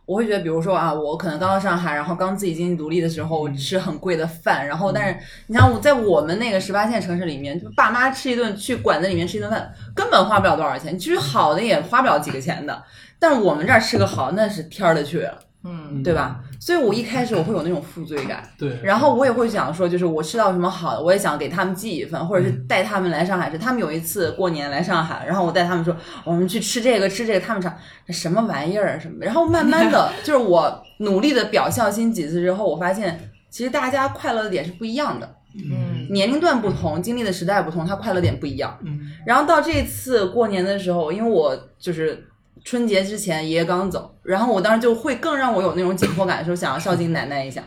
[0.07, 12.81] 我会觉得，比如说啊，我可能刚到上海，然后刚自己经济独立的时候，吃很贵的饭，然后但是你像我在我们那个十八线城市里面，就爸妈吃一顿去馆子里面吃一顿饭，根本花不了多少钱，其实好的也花不了几个钱的，
[13.19, 15.29] 但我们这儿吃个好那是天儿的去，
[15.63, 16.01] 嗯。
[16.03, 16.39] 对吧？
[16.67, 18.43] 所以我一开始我会有那种负罪感。
[18.59, 23.57] 对，然后我也会想说，就是我吃到什么好的，我也想给他们寄一份，或者是带他们来上海吃。
[23.57, 27.73] 他们有一次过年来上海，然后我带他们说，我们去吃这个吃这个，他们尝
[28.09, 29.25] 什么玩意儿啊什么的。
[29.25, 38.77] 然后慢慢的， 就是我努力的表孝心几次之后，我发现其实大家快乐的点是不一样的，嗯年龄段不同，经历的时代不同，他快乐点不一样。
[38.83, 42.27] 嗯然后到这次过年的时候，因为我就是
[42.67, 47.63] 春节之前爷爷刚走，然后我当时就会更让我有那种紧迫感，的时候想要孝敬奶奶一下。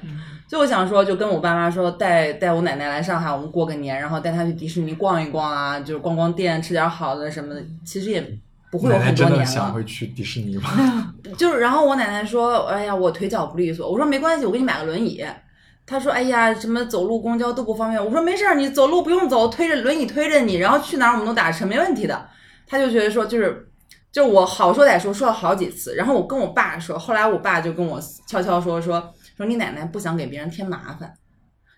[0.46, 7.64] 所以我想说，就跟我爸妈说，带带我奶奶来上海，我们过个年，然后带她去迪士尼逛一逛啊，就是逛逛店，吃点好的什么的。
[7.82, 8.22] 其实也
[8.70, 9.72] 不会有很多年真的想了。
[9.72, 11.14] 会去迪士尼吗？
[11.38, 15.24] 就是，然后我奶奶说：“哎呀，我腿脚不利索。”我说：“没关系，我给你买个轮椅。”
[15.86, 22.28] 她说：“哎呀，什么走路、公交都不方便。”我说：“没事儿，你走路不用走，推着轮椅推着你，然后去哪儿我们都打车，没问题的。”
[22.68, 23.69] 她就觉得说，就是，
[24.12, 31.12] 就我好说歹说说了好几次，然后我跟我爸说，后来我爸就跟我悄悄说说说你奶奶不想给别人添麻烦。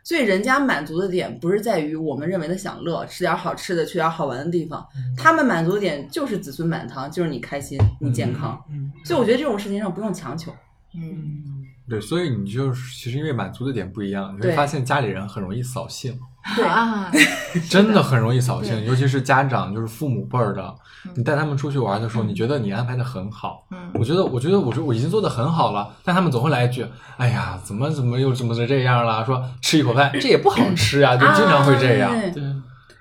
[0.05, 4.85] 所以人家满足的点不是在于我们认为的享乐，吃点好吃的，去点好玩的地方，
[5.17, 8.61] 他们满足的点就是子孙满堂，就是你开心，你健康。
[8.69, 10.53] 嗯所以我觉得这种事情上不用强求。
[10.95, 16.19] 嗯，对，所以你就是其实因为满足的点不一样，你会发现家里人很容易扫兴，
[16.57, 16.65] 对。
[16.65, 17.11] 啊，
[17.71, 20.63] 真的很容易扫兴，尤其是家长，就是父母辈儿的
[21.07, 23.91] 嗯，你带他们出去玩的时候，你觉得你安排的很好，嗯。
[23.95, 32.11] 我觉得，我觉得，我说我已经做的很好了，但他们总会来一句：“哎呀，怎么怎么又怎么的这样了？”说吃一口饭，这也不好吃呀，就经常会这样。
[32.11, 32.31] 啊对。
[32.31, 32.43] 对，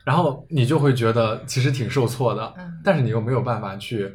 [0.04, 2.80] 然后你就会觉得其实挺受挫的，嗯。
[2.84, 4.12] 但是你又没有办法去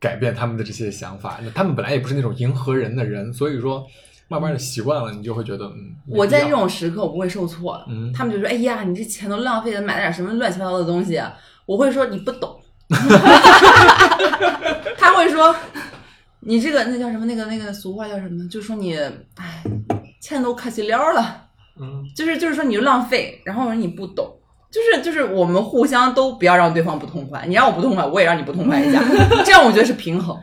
[0.00, 1.38] 改变他们的这些想法。
[1.42, 3.86] 那他们本来也不是那种迎合人的人，所以说
[4.28, 7.84] 慢慢的习惯了，你就会觉得嗯，我在这种时刻我不会受挫的。
[7.88, 11.34] 嗯他们就说：“哎呀，你这钱都浪费了，买了点什么乱七八糟的东西啊？”
[11.66, 12.58] 我会说：“你不懂。”
[14.98, 15.54] 他会说
[16.40, 17.26] ：“你这个那叫什么？
[17.26, 18.48] 那个那个俗话叫什么？
[18.48, 18.96] 就说你
[19.36, 19.62] 哎，
[20.20, 21.44] 钱都可惜了了，
[21.80, 24.34] 嗯就是就是说你就浪费，然后说你不懂。”
[24.70, 29.02] 就是就是我们互相都不要让对方不痛快，你让我不痛快，我也让你不痛快一下，
[29.44, 30.40] 这样我觉得是平衡，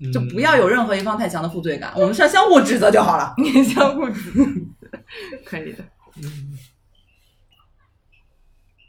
[0.00, 3.34] 嗯 就不要有任何一方太强的负罪感，我们是相互指责就好了。
[3.38, 4.32] 你相互指
[5.44, 5.84] 可以的。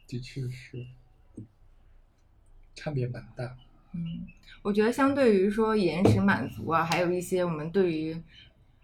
[0.08, 0.86] 的确是
[2.74, 3.44] 差别蛮大。
[3.94, 4.26] 嗯
[4.64, 8.16] 我觉得相对于说延时满足啊，还有一些我们对于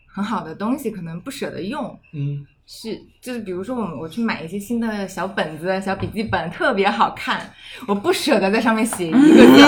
[0.05, 7.39] 很好的东西可能不舍得用，嗯，是，就是比如说我们我去买一些新的小本子、小笔记本，特别好看，
[7.87, 9.61] 我不舍得在上面写一个字，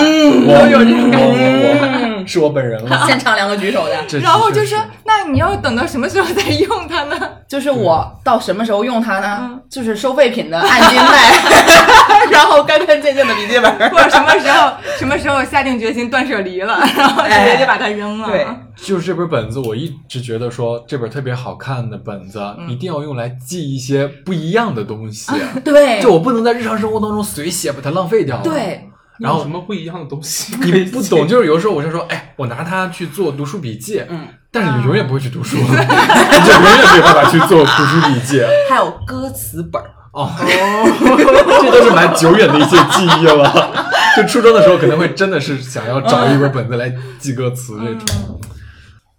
[0.48, 3.04] 我有这种感我我是我本人了。
[3.06, 7.16] 现场两个举手的，然后就说，那你要等到什么时候再用它呢？
[7.46, 9.62] 就是我到什么时候用它呢嗯？
[9.70, 11.32] 就是收废品的按斤卖，
[12.32, 13.90] 然后干干净净的笔记本。
[13.90, 18.28] 或者什么时候什么时候下定决心断舍离了，然后直接就把它扔了。
[18.30, 25.32] 对就是这本本子，我一直觉得说这本特别好看的本子，嗯一定要用来记一些不一样的东西。
[25.64, 30.54] 对，就我不能在日常生活当中随写，把它浪费掉了。，对，然后什么不一样的东西？
[30.62, 38.42] 你不懂，就是有的时候我就说，哎，我拿它去做读书笔记，嗯，但是你永远不会去读书， 你就永远没有办法去做读书笔记。
[38.68, 39.90] 还有歌词本儿。
[40.12, 43.70] 哦， 这都是蛮久远的一些记忆了。
[44.16, 48.40] 就初中的时候，可能会真的是想要找一本本子来记歌词这种，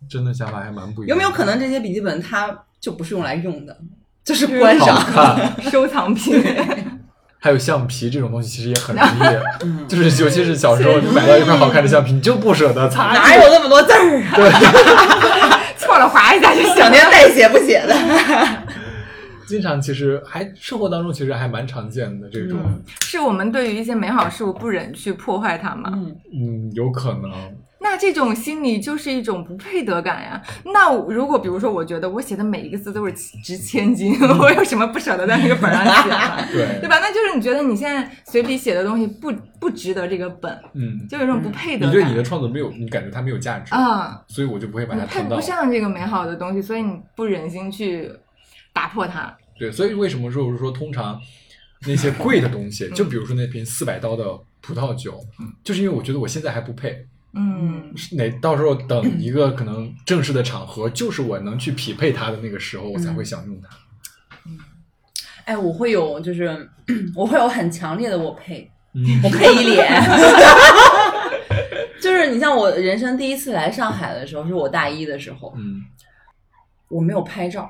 [0.09, 1.09] 真的想法还蛮不一样。
[1.09, 3.77] 有没有可能这些笔记本它就不是用来用的，
[4.23, 4.99] 就是观赏？
[5.71, 6.43] 收藏品。
[7.39, 13.13] 还有橡皮这种东西，其实也很容易， 就是尤其是小时候，你买到一块好看的橡皮，你就不舍得擦。
[13.13, 15.59] 哪有那么多字儿啊？
[15.77, 17.95] 错了划一下就行整天代写不写的。
[19.47, 22.59] 经常其实还生活当中其实还蛮常见的这种，
[23.03, 25.91] 是我们对于一些美好事物不忍去破坏它吗？
[25.93, 27.31] 嗯，嗯，有可能。
[27.79, 30.41] 那这种心理就是一种不配得感呀。
[30.65, 36.45] 那如果比如说，我觉得我写的每一个字都是值千金，我有什么不舍得在那个本上写呢？
[36.51, 36.99] 对对，吧？
[36.99, 41.89] 那就是你觉得你现在随笔写的东西不不值得这个本，嗯，就有一种不配得感。
[41.89, 45.39] 你对你的创作没有，你感觉它没有价值，啊，所以我就不会把它配不。
[45.39, 48.11] 上这个美好的东西，所以你不忍心去
[48.73, 49.35] 打破它。
[49.57, 51.19] 对，所以为什么说我是说，通常
[51.85, 54.25] 那些贵的东西，就比如说那瓶四百刀的
[54.61, 55.19] 葡萄酒，
[55.63, 63.69] 就是因为我觉得我现在还不配，嗯，是哪到时候等一个可能正式的场合，就是我能去匹配它的那个时候，我才会想用它。
[65.45, 66.69] 哎，我会有，就是
[67.15, 69.87] 我会有很强烈的我配，嗯我配一脸。
[72.01, 75.81] 就是你像我人生第一次来上海的时候，是我大一的时候，嗯
[76.89, 77.69] 我没有拍照。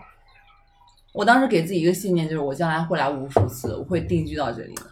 [1.13, 4.84] 我当时给自己一个信念，就是我将来会来无数次，我会定居到这里的。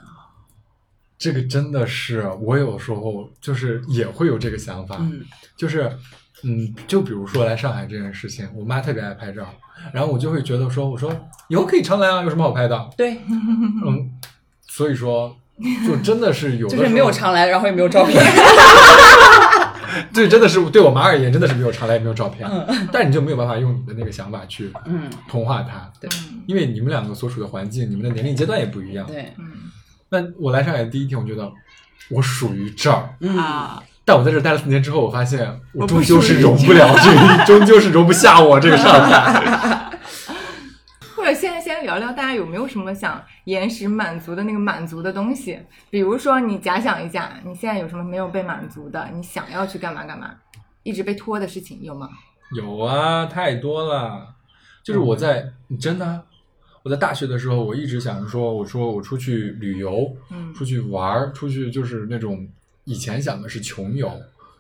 [1.18, 5.22] 这个真的是我有时候就是也会有这个想法，嗯
[5.58, 5.92] 就是
[6.44, 9.48] 嗯，就比如说来上海这件事情，我妈特别爱拍照，
[9.94, 11.16] 然后我就会觉得说，我说
[11.48, 12.90] 以后可以常来啊，有什么好拍的？
[12.98, 13.18] 对，
[13.86, 14.12] 嗯，
[14.68, 15.36] 所以说
[15.88, 18.22] 就真的是有的 就是没有常来，然后也没有照片。
[20.14, 22.48] 对，真的是对我妈而言，真的是没有常来，也没有照片，
[22.92, 26.10] 但你就没有办法用你的那个想法去嗯，同化它，对
[26.46, 29.08] 因为你们两个所处的环境，你们的年龄阶段也不一样。
[29.08, 29.46] 对，嗯
[30.10, 31.52] 那我来上海的第一天，我觉得
[32.10, 39.92] 我属于这儿，嗯，啊，但我在这儿待了四年之后，我发现我终究是 容不了这个，终究是容不下我这个上海。
[41.16, 45.60] 或者现在先聊聊大家有没有什么想延时满足的那个满足的东西？
[45.90, 50.30] 比如说你假想一下，你现在有什么没有被满足的，你想要去干嘛干嘛，
[50.84, 52.08] 一直被拖的事情有吗？
[52.56, 54.36] 有啊，太多了。
[54.84, 56.22] 就是我在真的啊，
[56.86, 62.48] 我在大学的时候，我一直想着说，我说我出去旅游，嗯出去玩儿，出去就是那种
[62.84, 64.08] 以前想的是穷游，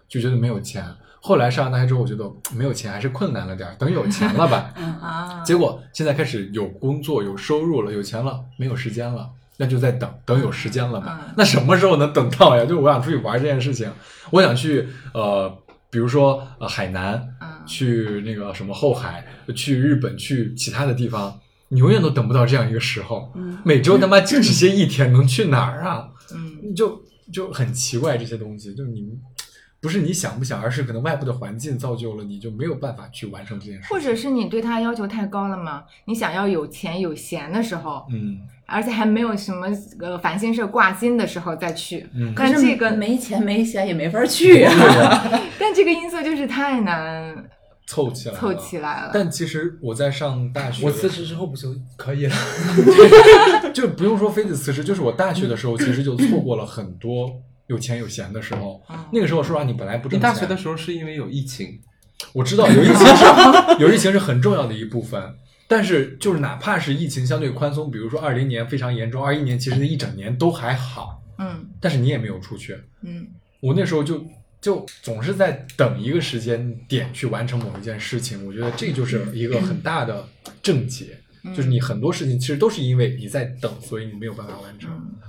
[0.10, 0.84] 就觉得没有钱。
[1.22, 4.74] 后来上大学之后，我觉得没有钱还是困难了点儿，等有钱了吧。
[5.02, 11.20] 啊，结果现在开始有工作、有收入了、有钱了，没有时间了，那就在等等有时间了吧。
[11.22, 12.64] 嗯那什么时候能等到呀？
[12.66, 13.88] 就是我想出去玩这件事情，
[14.32, 15.56] 我想去呃，
[15.92, 23.32] 比如说呃海南，嗯去那个什么后海，去日本，去其他的地方，你永远都等不到这样一个时候。
[23.36, 26.10] 嗯每周他妈就只歇一天，能去哪儿啊？
[26.34, 27.01] 嗯就
[27.32, 29.08] 就很奇怪这些东西，就是你
[29.82, 33.88] 不是你想不想，而是可能外部的环境造就了你就没有办法去完成这件事。
[33.89, 35.84] 或者是你对他要求太高了吗？
[36.06, 39.67] 你想要有钱有闲的时候，嗯而且还没有什么
[39.99, 44.73] 呃烦心事挂心的时候再去，嗯，但这个没钱没闲也没法去啊。
[45.30, 47.45] 对但这个因素就是太难
[47.88, 48.39] 凑起来了。
[48.39, 49.12] 凑起来了。
[49.13, 52.36] 但其实我在上大学，我辞职之后不就可以了？
[53.74, 57.30] 就不用说非得辞职，就是我大学的时候，其实就错过了很多
[57.67, 58.82] 有钱有闲的时候。
[58.89, 61.80] 嗯那个时候说实话，你本来不你挣钱，大学的时候是因为有疫情，
[62.34, 63.26] 我知道有疫情是
[63.80, 65.21] 有疫情是很重要的一部分，
[65.67, 71.65] 但是就是哪怕是疫情相对宽松，比如说二零年非常严重，二一年其实那一整年都还好，嗯。
[71.80, 72.76] 但是你也没有出去。
[73.02, 73.28] 嗯。
[73.62, 74.24] 我那时候就
[74.65, 80.28] 就总是在等一个时间点去完成某一件事情，我觉得这就是一个很大的
[80.63, 81.15] 症结，
[81.56, 84.89] 就是你很多事情其实都是因为你在等，所以你没有办法完成。
[84.91, 85.19] 嗯。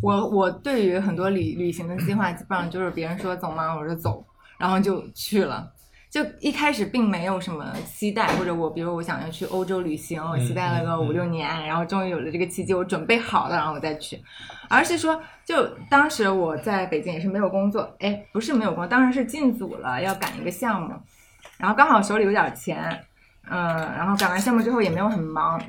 [0.00, 4.24] 我我对于很多旅旅行的计划，基本上就是别人说走吗，我说走，
[4.60, 5.74] 然后就去了。
[6.16, 14.18] 就一开始并没有什么期待，或者我比如我想要去欧洲旅行，我期待了个五六年，然后终于有了这个契机，我准备好了，然后我再去。
[14.70, 20.94] 而是说，就当时我在北京也是没有工作，哎，不是没有工作，当时是进组了，要赶一个项目，
[21.58, 22.98] 然后刚好手里有点钱，
[23.50, 25.60] 嗯，然后赶完项目之后也没有很忙。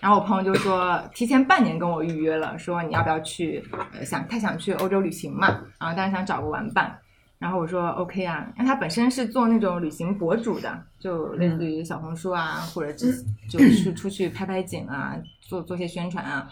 [0.00, 3.62] 然后我朋友就说，提前半年跟我预约了，说你要不要去？
[3.92, 6.98] 呃，想他想去欧洲旅行嘛，然后但是想找个玩伴。
[7.40, 13.10] 然后我说 OK 啊，因为他本身是做那种旅行博主的，就类似于小红书啊，或者之
[13.48, 16.46] 就去出去拍拍景啊，做做些宣传啊。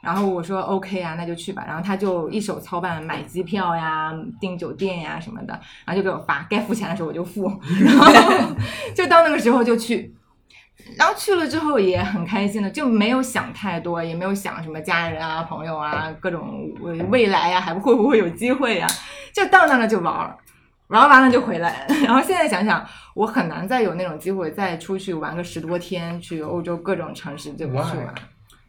[0.00, 1.64] 然后我说 OK 啊，那就去吧。
[1.66, 5.52] 然后他就一手操办买机票呀、订酒店呀什么的，
[5.84, 7.52] 然后就给我发，该付钱的时候我就付，
[7.84, 8.06] 然后
[8.94, 10.14] 就到那个时候就去。
[10.96, 18.86] 然后去了之后也很开心的，就没有想太多，也没有想什么家人啊、朋友啊、各种未未来呀，还会不会有机会呀？
[19.32, 20.36] 就到那了就玩儿，
[20.88, 21.86] 玩完了就回来。
[22.04, 28.14] 然后现在想想，我很难再有那种机会再出去玩个十多天，去欧洲各种城市就去玩。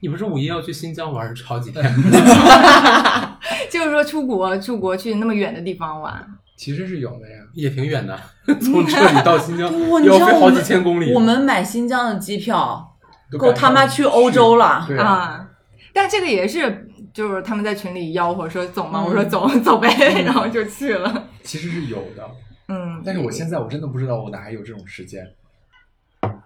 [0.04, 1.84] 你不是五一要去新疆玩好几 天？
[3.70, 6.28] 就是说出国出国去那么远的地方玩，
[6.62, 7.38] 其实是有的呀。
[7.56, 8.16] 也挺远的，
[8.62, 11.12] 从这里到新疆 不，你知道我要飞好几千公里。
[11.12, 12.96] 我们买新疆的机票，
[13.40, 14.86] 够他妈去欧洲了。
[14.88, 15.50] 对啊，啊。
[15.92, 19.02] 但这个也是，就是他们在群里吆喝说走吗？
[19.02, 19.90] 嗯我说走走呗，
[20.24, 21.28] 然后就去了。
[21.42, 22.30] 其实是有的，
[22.68, 25.26] 嗯，但是我现在我真的不知道我哪还有这种时间，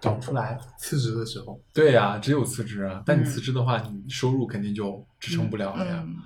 [0.00, 0.58] 找不出来。
[0.78, 3.02] 辞职的时候，对呀、只有辞职啊。
[3.04, 6.02] 但你嗯辞职的话，你收入肯定就支撑不了了呀。
[6.06, 6.16] 嗯，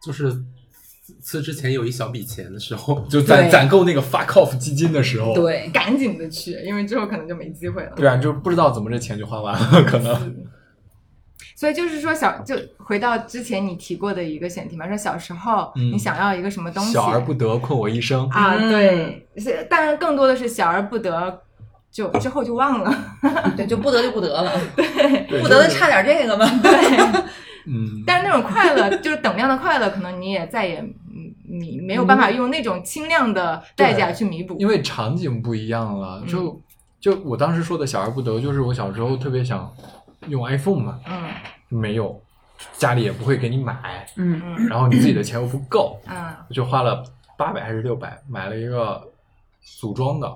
[0.00, 0.32] 就是
[1.20, 7.92] 辞之前有一小笔钱的时候， 就攒攒够那个 fuck off 基金的时候，对，赶紧的去，因为之后可能就没机会了。
[7.96, 10.44] 对啊，就不知道怎么这钱就花完了， 可能。
[11.56, 15.92] 所以就是说小，就回到之前你提过的一个选题嘛，说小时候嗯。
[15.92, 18.28] 你想要一个什么东西，小而不得，困我一生。
[18.30, 18.70] 啊，嗯。
[18.70, 21.42] 对，是，但是更多的是小而不得，
[21.92, 22.92] 就之后就忘了。
[23.56, 25.40] 对，就不得就不得了，对。
[25.42, 26.46] 不得的差点这个嘛。
[27.66, 34.56] 嗯，但是那种快乐，就是等量的快乐，可能你也再也，嗯，你没有办法用那种轻量的代价去弥补。
[34.58, 36.20] 因为场景不一样了。
[36.22, 36.60] 嗯就
[37.00, 39.70] 就我当时说的小而不得，就是我小时候特别想
[40.28, 41.28] 用 iPhone 嘛，嗯
[41.68, 42.20] 没有，
[42.78, 47.04] 家里也不会给你买，嗯嗯然后你自己的钱又不够，嗯我就花了
[47.36, 49.02] 八百还是六百买了一个
[49.80, 50.26] 组装的。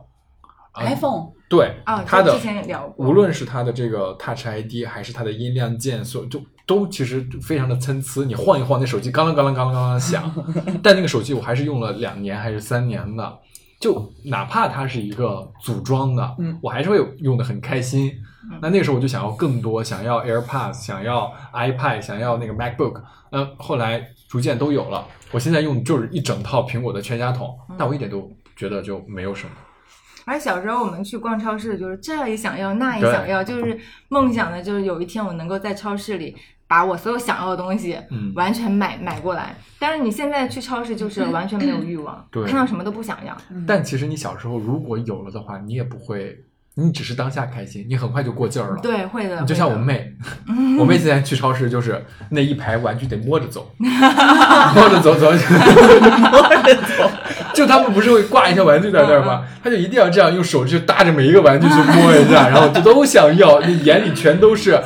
[0.72, 6.38] 啊，iPhone 对，啊，它的这之前也聊过，无论是它的这个 Touch ID 还是它的音量键，所就
[6.68, 8.24] 都其实非常的参差。
[8.26, 10.30] 你晃一晃，那手机嘎啷嘎啷嘎啷嘎啷响。
[10.84, 13.38] 但那个手机我还是用了两年还是三年的，
[13.80, 18.12] 就哪怕它是一个组装的，嗯，我还是会用的很开心
[18.50, 18.58] 嗯。
[18.60, 23.00] 那那个时候我就想要更多，想要 AirPods，想要 iPad，想要那个 MacBook。
[23.32, 25.06] 那后来逐渐都有了。
[25.32, 29.50] 我现在用就是一整套苹果的全家桶，但我一点都觉得就没有什么。
[30.24, 33.78] 而小时候我们去逛超市，就是这也想要，那也想要，就是
[34.08, 36.36] 梦想的，就是有一天我能够在超市里
[36.68, 39.56] 把我所有想要的东西嗯完全买买过来。
[39.80, 43.36] 但是你现在去超市就是完全没有欲望，对看到什么都不想要。
[43.66, 48.80] 但其实你小时候如果有了的话，你也不会，你只是当下开心，你很快就过劲儿了。
[48.82, 49.40] 对，会的。
[49.40, 50.12] 你就像，我妹，
[50.78, 57.10] 我妹现在去超市就是那一排玩具得摸着走，摸着走走，摸着走。
[57.58, 59.44] 就他们不是会挂一些玩具在那儿吗？
[59.62, 64.80] 他就一定要这样用手去搭着每一个玩具去摸一下，然后就都想要，那眼里全都是。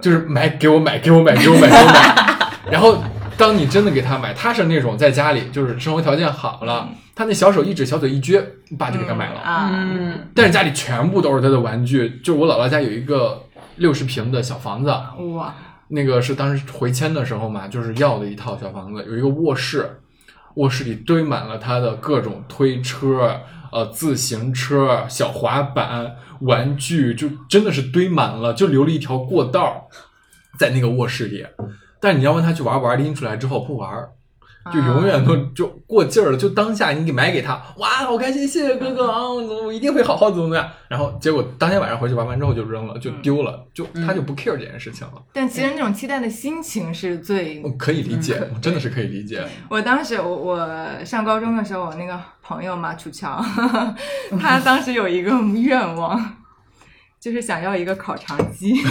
[0.00, 2.50] 就是买给我买给我买给我买给我买。
[2.72, 2.96] 然后
[3.36, 8.42] 当你真的给他买，他是那种在家里就是生活条件好了，他那小手一指小嘴一撅，
[8.78, 9.40] 爸就给他买了。
[9.40, 12.20] 啊，嗯但是家里全部都是他的玩具。
[12.24, 13.42] 就我姥姥家有一个
[13.76, 14.90] 六十平的小房子，
[15.34, 15.54] 哇，
[15.88, 19.98] 那个是当时回迁的时候嘛，就是要的一套小房子，有一个卧室，
[20.54, 23.40] 卧室里堆满了他的各种推车、
[23.72, 29.88] 呃自行车、小滑板、玩具，就真的是堆满了，就留了一条过道
[30.58, 31.44] 在那个卧室里。
[32.00, 33.90] 但你要问他去玩，玩拎出来之后不玩，
[34.72, 36.36] 就永远都就过劲儿了。
[36.36, 40.68] 就当下你给买给他，哇，好开心，谢谢哥哥啊，我我一定会好好怎么怎么样。
[40.88, 45.14] 然后结果当天晚上回去玩完之后就扔了，就丢了，就他就不 care 这件事情了。
[45.32, 49.44] 但其实那种期待的心情是最我可以理解，我真的是可以理解。
[49.68, 53.42] 我当时我我上高中的时候，我那个朋友嘛，楚乔，
[54.40, 56.36] 他当时有一个愿望，
[57.20, 58.74] 就是想要一个烤肠机。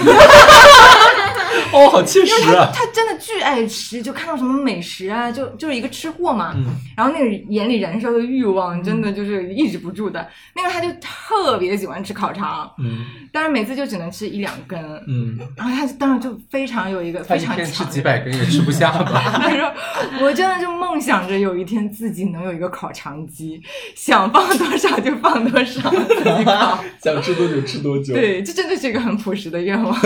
[1.74, 2.72] 哦，好切因为他实啊！
[2.74, 6.54] 他真的巨爱吃，就看到什么美食啊，就就是一个吃货嘛。
[6.56, 10.28] 嗯然后那个眼里燃烧的欲望真的就是抑制不住的。
[10.56, 14.80] 那个他就特别喜欢吃烤肠，嗯但是每次就只能吃一两根。
[15.08, 19.22] 嗯，然后他就当时就非常有一个非常天吃几百根也吃不下吧？
[19.42, 19.74] 他说
[20.22, 23.60] ：“我真的就梦想着有一天自己能有一个烤肠机，
[23.98, 26.84] 想放多少就放多少，自己烤。
[27.04, 29.98] 想吃多久吃多久。，对，这真的是一个很朴实的愿望。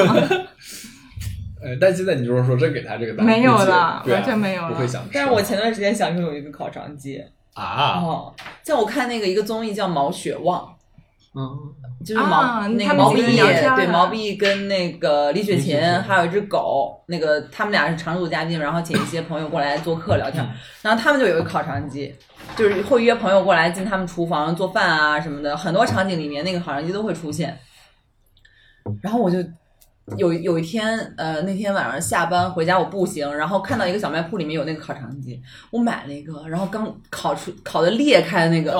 [1.67, 5.09] 呃，但现在你就是说真给他这个答案，没有了完全没有了不会想吃。
[5.13, 7.21] 但是我前段时间想拥有一个烤肠机
[7.53, 10.73] 啊，哦，像我看那个一个综艺叫《毛血旺》，
[11.37, 11.57] 嗯，
[12.05, 20.49] 就是毛、啊那个个毛不易，对毛不易跟那个李雪琴李雪琴还有一只狗，那个他们俩是常驻嘉宾，然后请一些朋友过来做客聊天，嗯
[20.83, 22.15] 然后他们就有一个烤肠机，
[22.55, 27.57] 就是会约朋友过来进他们厨房做饭啊什么的，很多场景里面那个烤肠机都会出现。
[29.01, 29.37] 然后我就
[30.15, 38.71] 有有一天，呃，那天晚上下班回家我步行，然后看到一个小卖铺里面有那个烤肠机，我买了一个，然后刚烤出烤的裂开的那个，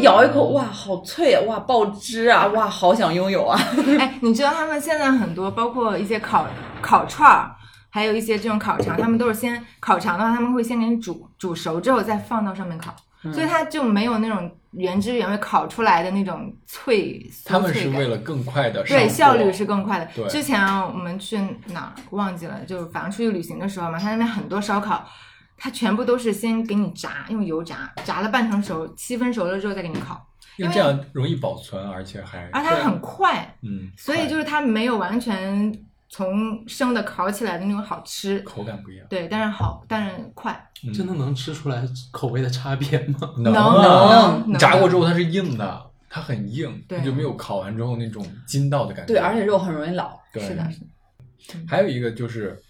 [0.00, 1.42] 咬一口，哇，好脆啊！
[1.46, 2.46] 哇，爆汁啊！
[2.46, 3.60] 哇，好想拥有啊！
[3.98, 6.46] 哎， 你知道他们现在很多，包括一些烤
[6.80, 7.54] 烤串儿，
[7.90, 13.32] 还有一些这种烤肠，他们都是先烤肠的话，他们会先给你煮煮熟之后再放到上面烤，嗯。
[13.32, 20.08] 所以它就没有那种原汁原味烤出来的那种脆酥他们是为了更快的对，效率是更快的。
[20.14, 20.28] 对。
[20.28, 25.08] 之前我们去哪儿忘记了，就反正出去旅行的时候嘛，他那边很多烧烤，
[25.56, 35.72] 它全部都是先给你炸，用油炸，炸了半成熟，七分熟了之后再给你烤，因为这样容易保存，而且还而它很快，嗯，所以就是它没有完全
[36.12, 38.40] 从生的烤起来的那种好吃。
[38.40, 39.06] 口感不一样。
[39.08, 40.52] 对，但是好，但是快，
[40.84, 43.32] 嗯真的能吃出来口味的差别吗？
[43.38, 49.14] 能能炸过之后它是硬的，它很硬，就没有烤完之后那种筋道的感觉。
[49.14, 50.18] 对，而且肉很容易老。
[50.32, 51.66] 对是的，是的。
[51.68, 52.60] 还有一个就是，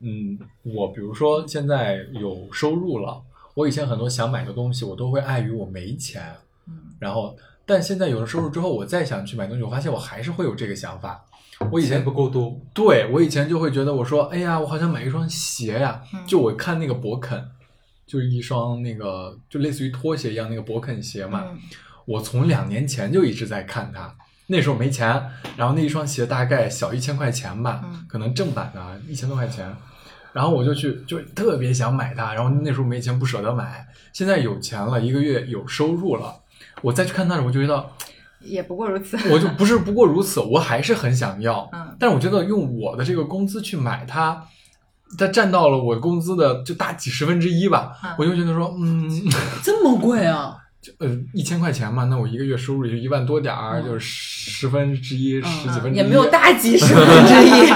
[0.00, 3.22] 嗯，我比如说现在有收入了，
[3.54, 6.34] 我以前很多想买的东西，我都会碍于我没钱，
[6.66, 7.36] 嗯，然后
[7.66, 11.22] 但现在有了收入之后，我再想去买东西，我发现我还是会有这个想法。
[11.70, 16.02] 我以前不够多，对我以前就会觉得，我说，哎呀，我好想买一双鞋呀。
[16.12, 17.42] 嗯就我看那个博肯，
[18.06, 21.44] 就是一双那个就类似于拖鞋一样那个博肯鞋嘛。
[21.50, 21.58] 嗯
[22.06, 24.14] 我从两年前就一直在看它，
[24.46, 25.08] 那时候没钱，
[25.56, 29.74] 然后那一双鞋大概小一千块钱吧，嗯可能正版的一千多块钱，
[30.32, 36.32] 然后我就去就特别想买它，然后那时候没钱不舍得买，现在有钱了，一个月有收入了，
[36.80, 37.84] 我再去看它的时候，我就觉得
[38.46, 39.16] 也不过如此。
[39.30, 44.42] 我就不是不过如此，我还是很想要，嗯但是我觉得用我的这个工资去买它。
[45.16, 49.08] 它占到了我工资的就大几十分之一吧，嗯我就觉得说，嗯，
[49.62, 50.56] 这么贵啊！
[50.82, 57.70] 就呃，一千块钱嘛，那我一个月收入也就一万多点儿，嗯就是十分之一、十几分之一，也没有大几十分之一。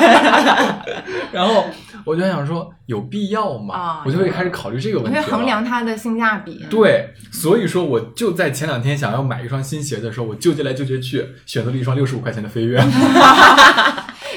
[1.31, 1.67] 然后
[2.05, 3.75] 我就想说，有必要吗？
[3.75, 5.21] 啊我就会开始考虑这个问题了。
[5.21, 6.65] 你会衡量它的性价比。
[6.71, 12.81] 对，所以说我就在前两天想要买一双新鞋的时候，我纠结来纠结去，选择了一双六十五块钱的飞跃。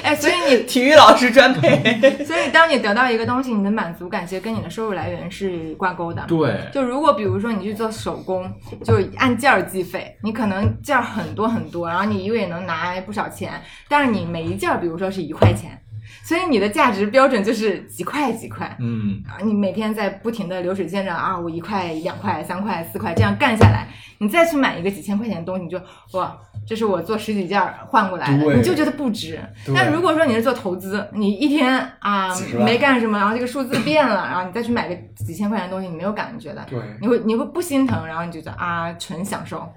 [0.02, 2.00] 哎，所以你 体育老师专配。
[2.24, 6.22] 所以当你得到一个东西，你的满足感其实跟你的收入来源是挂钩的。
[6.28, 8.52] 对，就如果比如说你去做手工，
[8.84, 15.80] 就按件儿计费，你可能件儿很多很多，然后你一个月能拿不少钱，但是你每一件儿比如说是一块钱，
[16.22, 18.76] 所以你的价值标准就是几块几块。
[18.80, 23.88] 嗯，啊，你每天在不停的流水线上啊，我一块、两块、三块、四块这样干下来，
[24.18, 25.80] 你再去买一个几千块钱的东西，你就
[26.12, 26.36] 哇，
[26.66, 29.38] 这是我做十几件儿换过来的，你就觉得不值。
[29.74, 32.28] 但如果说你是做投资，你一天啊
[32.64, 39.68] 没干什么，然后这个数字变了，然后你再去买个几千块钱的东西，你没有感觉的，对，你会你会不心疼，然后你就觉得啊纯享受。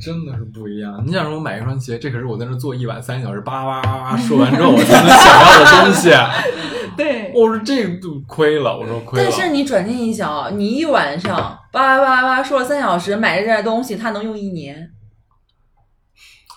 [0.00, 1.02] 真的是不一样。
[1.06, 6.10] 你想说我买一双鞋，这可是我在那坐一晚三个小时，叭叭叭叭说完之后我才能想要的东西。
[6.96, 9.30] 对，我说这个就亏了，我说亏了。
[9.30, 11.36] 但是你转念一想啊，你一晚上
[11.70, 14.90] 叭叭叭叭说了三小时，买这件东西，它能用一年，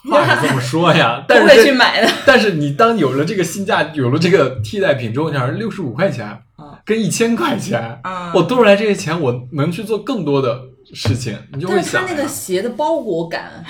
[0.10, 2.12] 话是这么说呀， 但不会是去买的。
[2.26, 10.60] 但是你当有了这个性价，有了这个替代品之后，你想六十五块钱啊跟一千块钱，啊，我多出来这些钱，我能去做更多的
[10.94, 13.64] 事情，你就会想但是它那个鞋的包裹感。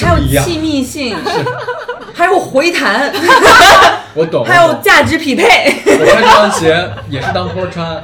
[0.00, 1.16] 还有气密性，
[2.14, 3.12] 还有回弹，
[4.14, 5.44] 我懂，还有价值匹配。
[5.84, 8.02] 我穿这双鞋也是当托穿，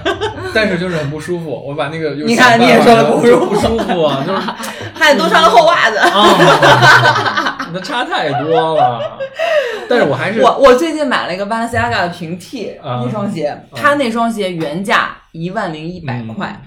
[0.52, 1.50] 但是就是很不舒服。
[1.50, 4.40] 我把那个你看你也说了不舒服不舒服啊，就是
[4.92, 5.96] 还得多穿个厚袜子。
[5.98, 9.18] 啊，那差太多了。
[9.88, 16.60] 但是我还是我我最近买了一个 Balenciaga 的平替啊一双鞋，它那双鞋原价一万零一百嗯块，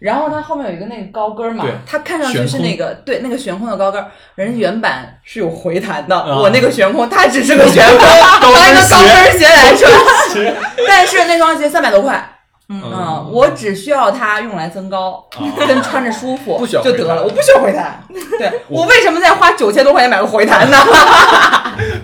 [0.00, 4.02] 然后它后面有一个那个高跟嘛对，它看上去是那个对那个悬空的高跟，
[4.34, 7.98] 人家原版是有回弹的，啊我那个悬空，它只是个悬空，
[8.40, 9.92] 当一个高跟鞋来穿，
[10.88, 12.36] 但是那双鞋三百多块。
[12.72, 15.26] 嗯，我只需要它用来增高，
[15.66, 18.00] 跟穿着舒服不需要就得了，我不需要回弹。
[18.38, 20.76] 对 我为什么再花九千多块钱买个回弹呢？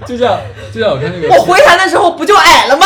[0.04, 0.36] 就像
[0.74, 2.84] 就像我看那个我回弹的时候不就矮了吗？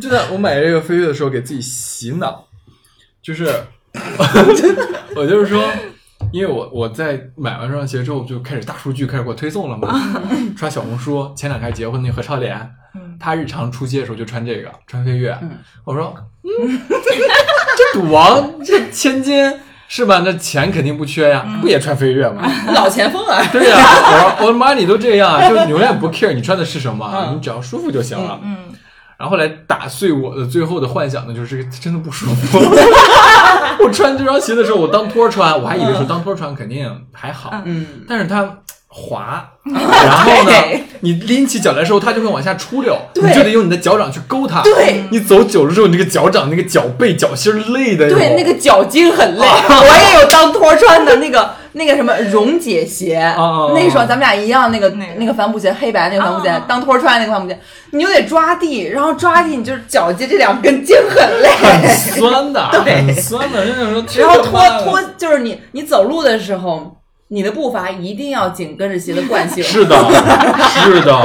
[0.00, 2.46] 就在我买这个飞跃的时候，给自己洗脑，
[3.22, 3.46] 就是
[5.16, 5.62] 我就是说，
[6.32, 9.88] 因为我我在买完这双鞋之后，就开始大数据开始给我推送了嘛，
[10.56, 12.70] 刷小红书，前两天结婚那何超莲，
[13.18, 15.36] 她日常出街的时候就穿这个，穿飞跃，
[15.84, 16.80] 我说，嗯，
[17.76, 19.52] 这赌王这千金
[19.88, 20.22] 是吧？
[20.24, 22.48] 那钱肯定不缺呀，不也穿飞跃吗？
[22.72, 23.44] 老前锋啊！
[23.52, 27.34] 对呀、我说我妈你都这样，就你永远不 care 你穿的是什么，嗯。
[27.36, 28.38] 你只要舒服就行了。
[28.44, 28.56] 嗯，
[29.20, 32.58] 然后后来打碎我的最后的幻想呢，就是这个真的不舒服。
[33.84, 38.50] 我穿这双鞋的时候，我当托穿，我还以为说当托穿肯定还好，嗯，但是它
[38.88, 40.52] 滑，然后呢，
[41.00, 44.62] 你拎起脚来的时候，它就会往下出溜，你就得用你的脚掌去勾它。
[44.62, 48.08] 对你走久了之后，你这个脚掌、那个脚背、脚心儿累的。
[48.08, 55.12] 对，那个脚筋很累，我也有当托穿的那个那个什么溶解鞋，哦那双咱们俩一样，那个那个。
[55.20, 57.58] 那个帆布鞋，黑白那个帆布鞋哦，当托穿那个帆布鞋，
[57.90, 63.02] 你就得抓地，然后抓地，你就是脚尖这两根筋很累，很酸的， 对。
[63.02, 66.96] 很酸的，那种说然后拖拖，就是你你走路的时候，
[67.28, 69.94] 你的步伐一定要紧跟着鞋的惯性，是的，
[70.84, 71.22] 是的。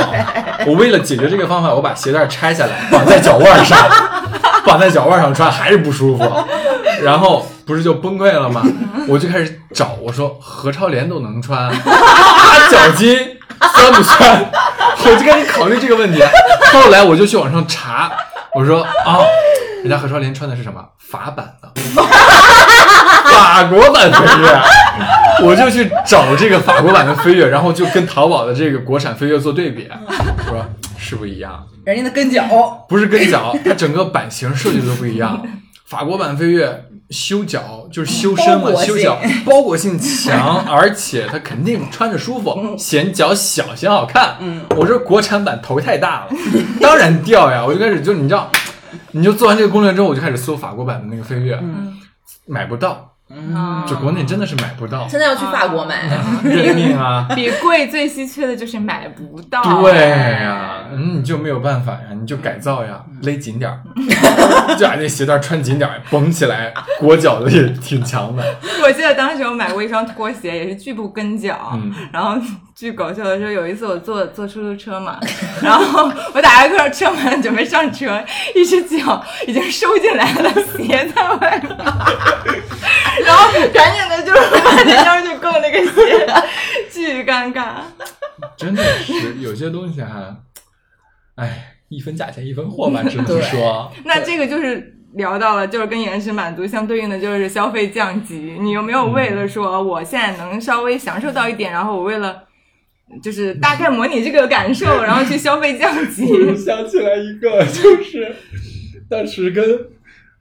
[0.68, 3.78] 我为了解决这个方法，我把鞋带拆下来，绑在脚腕上，
[4.66, 6.24] 绑在脚腕上穿还是不舒服，
[7.02, 8.64] 然后不是就崩溃了吗？
[9.10, 13.18] 我就开始找，我说何超莲都能穿，他脚筋
[13.74, 14.52] 酸不酸？
[15.06, 16.22] 我就开始考虑这个问题。
[16.72, 18.12] 后来我就去网上查，
[18.54, 19.20] 我说啊、
[19.82, 21.72] 人家何超莲穿的是什么法版的，
[23.32, 24.62] 法国版飞跃。
[25.44, 30.66] 我就去找这个法国版的飞跃，然后就跟淘宝的这个国产飞跃做对比，我说
[30.98, 32.44] 是不一样，人家的跟脚，
[32.88, 35.46] 不是跟脚，它整个版型设计的都不一样。
[35.86, 44.38] 法国版飞跃修脚就是修身嘛修脚包裹性强， 而且它肯定穿着舒服，显脚小显好看。
[44.40, 46.30] 嗯，我这国产版头太大了，
[46.82, 47.64] 当然掉呀！
[47.66, 48.50] 我就开始就你知道，
[49.12, 51.60] 你就做完这个攻略之后，我就开始搜法国版的那个飞跃，
[52.48, 56.04] 买不到，嗯，就国内真的是买不到，现在要去法国买，
[56.44, 57.28] 认命啊！
[57.36, 59.64] 比贵最稀缺的就是买不到。
[59.82, 63.82] 对呀、嗯，你就没有办法呀，你就改造呀，勒紧点儿，
[64.78, 66.72] 就把那鞋带穿紧点儿，绷起来，
[67.02, 68.44] 裹脚的也挺强的。
[68.84, 71.92] 我记得当时我买过一双拖鞋，也是巨不跟脚，嗯。
[72.14, 72.40] 然后
[72.76, 75.18] 巨搞笑的是，有一次我坐坐出租车嘛，
[75.64, 78.22] 然后我打开车车门准备上车，
[78.54, 81.78] 一只脚已经收进来了，鞋在外面，
[83.24, 86.28] 然后赶紧的就是把那腰去够那个鞋，
[86.92, 87.76] 巨尴尬。
[88.58, 90.36] 真的是有些东西哈，
[91.36, 93.90] 哎，一分价钱一分货嘛，只能说。
[94.04, 94.92] 那这个就是。
[95.16, 98.58] 聊到了，就是跟延迟满足相对应的就是消费降级。
[98.60, 102.44] 你有没有为了说我现在能稍微享受到一点，然后我为了
[103.22, 106.24] 就是大概模拟这个感受，然后去消费降级？
[106.48, 108.36] 我想起来一个，就是
[109.10, 109.64] 当时跟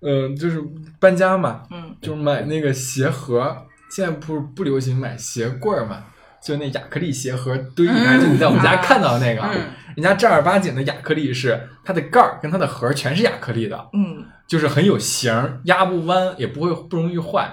[0.07, 0.63] 嗯、就是
[1.01, 3.57] 搬家嘛，嗯，就是买那个鞋盒，
[3.91, 6.05] 现在不是不流行买鞋柜儿嘛，
[6.43, 9.61] 就那亚克力鞋盒堆起来，就你在我们家看到的那个，嗯
[9.97, 17.49] 人家正儿八经的亚克力是它的盖儿跟它的盒儿全是亚克力的，嗯就是很有型儿，压不弯，也不会不容易坏。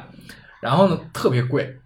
[0.59, 1.77] 然后呢，特别贵，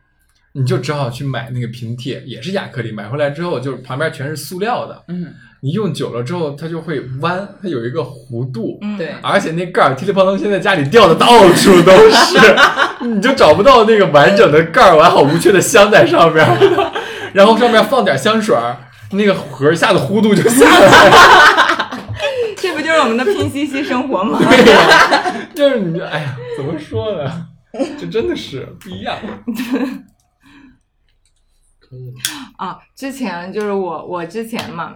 [0.57, 2.89] 你就只好去买那个平贴，也是亚克力。
[2.91, 8.77] 买回来之后，就是旁边全是塑料的，嗯，你用久了之后，它就会弯，它有一个弧度。
[8.81, 12.37] 嗯，对而且那盖儿噼里啪啦，现在家里掉的到处都是，
[13.05, 16.47] 你就找不到那个完整的盖儿完好无缺的镶在上面，
[17.33, 18.77] 然后上面放点香水儿，
[19.11, 21.99] 那个盒儿一下子弧度就下来了。
[22.55, 24.39] 这不就是我们的拼夕夕生活吗？
[24.39, 27.47] 对呀、就是你就哎呀，怎么说呢？
[27.99, 29.17] 这真的是不一样。
[31.89, 32.13] 可以，
[32.57, 34.95] 啊，之前就是我，我之前嘛，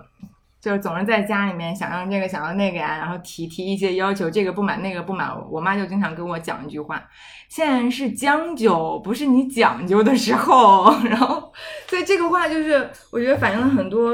[0.59, 7.01] 就是总是在家里面想要这个想要那个呀，然后提提一些要求，这个不满那个不满，我妈就经常跟我讲一句话：
[7.47, 10.93] 现在是将就，不是你讲究的时候。
[11.05, 11.51] 然后，
[11.87, 14.11] 所以这个话就是我觉得反映了很多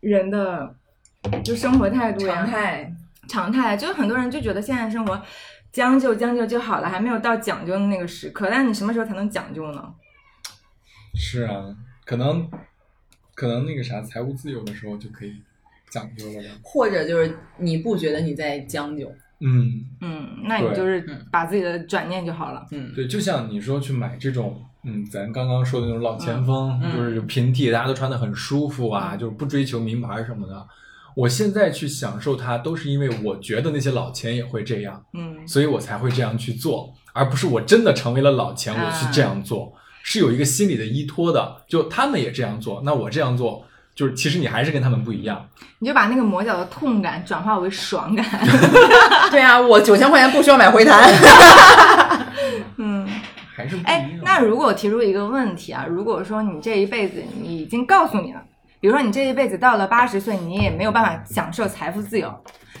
[0.00, 0.74] 人的
[1.42, 2.92] 就生活态度呀，常态，
[3.28, 5.20] 常态，就是很多人就觉得现在生活
[5.72, 8.48] 将就将就就好了，还没有到讲究的那个时刻。
[8.50, 9.92] 但你什么时候才能讲究呢？
[11.16, 12.48] 是啊，可能
[13.34, 15.34] 可能那个啥，财务自由的时候就可以
[15.90, 16.48] 讲究了吧？
[16.62, 19.10] 或者就是你不觉得你在将就，
[19.40, 22.66] 嗯，嗯，那你就是嗯把自己的转念就好了。
[22.70, 30.66] 嗯，对，就像你说去买这种，嗯，咱刚刚说的那种老前锋，嗯嗯就是平替，大家都穿的很舒服啊，就是不追求名牌什么的。
[31.14, 39.72] 我现在去享受它，都是因为我觉得那些老钱也会这样，嗯所以我才会这样去做，而不是我真的成为了老钱，我去这样做，
[40.08, 41.64] 是有一个心理的依托的。
[41.68, 45.44] 就他们也这样做，那我这样做，就是其实你还是跟他们不一样。
[45.80, 48.24] 你就把那个磨脚的痛感转化为爽感。
[49.32, 51.02] 对啊，我九千块钱不需要买回弹。
[52.78, 53.06] 嗯，
[53.54, 58.40] 还是不一哎样，那如果我提出一个问题啊，如果说你这一辈子你已经告诉你了，
[58.80, 62.32] 比如说你这一辈子到了八十岁，你也没有办法享受财富自由，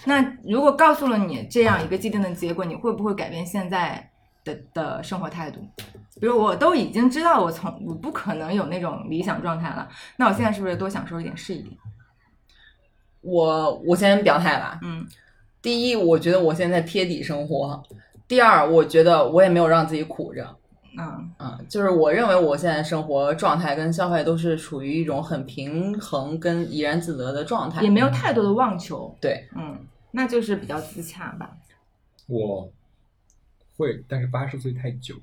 [0.04, 4.08] 那如果告诉了你这样一个既定的结果，你会不会改变现在
[4.44, 5.66] 的的生活态度？
[6.20, 11.76] 比如我都已经知道我从我不可能有那种理想状态了，那我现在是不是多享受一点是一点？
[13.20, 15.06] 我我先表态吧，嗯
[15.60, 17.82] 第一，我觉得我现在贴底生活；
[18.28, 20.56] 第二，我觉得我也没有让自己苦着。
[20.98, 29.78] 嗯嗯，就是我认为我现在生活状态跟消费都是处于一种很平衡跟怡然自得的状态，也没有太多的妄求，对，嗯，
[30.12, 31.50] 那就是比较自洽吧。
[32.28, 32.70] 我
[33.76, 35.16] 会，但是八十岁太久，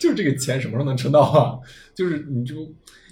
[0.00, 1.58] 就是这个钱什么时候能挣到啊？
[1.94, 2.54] 就是你就，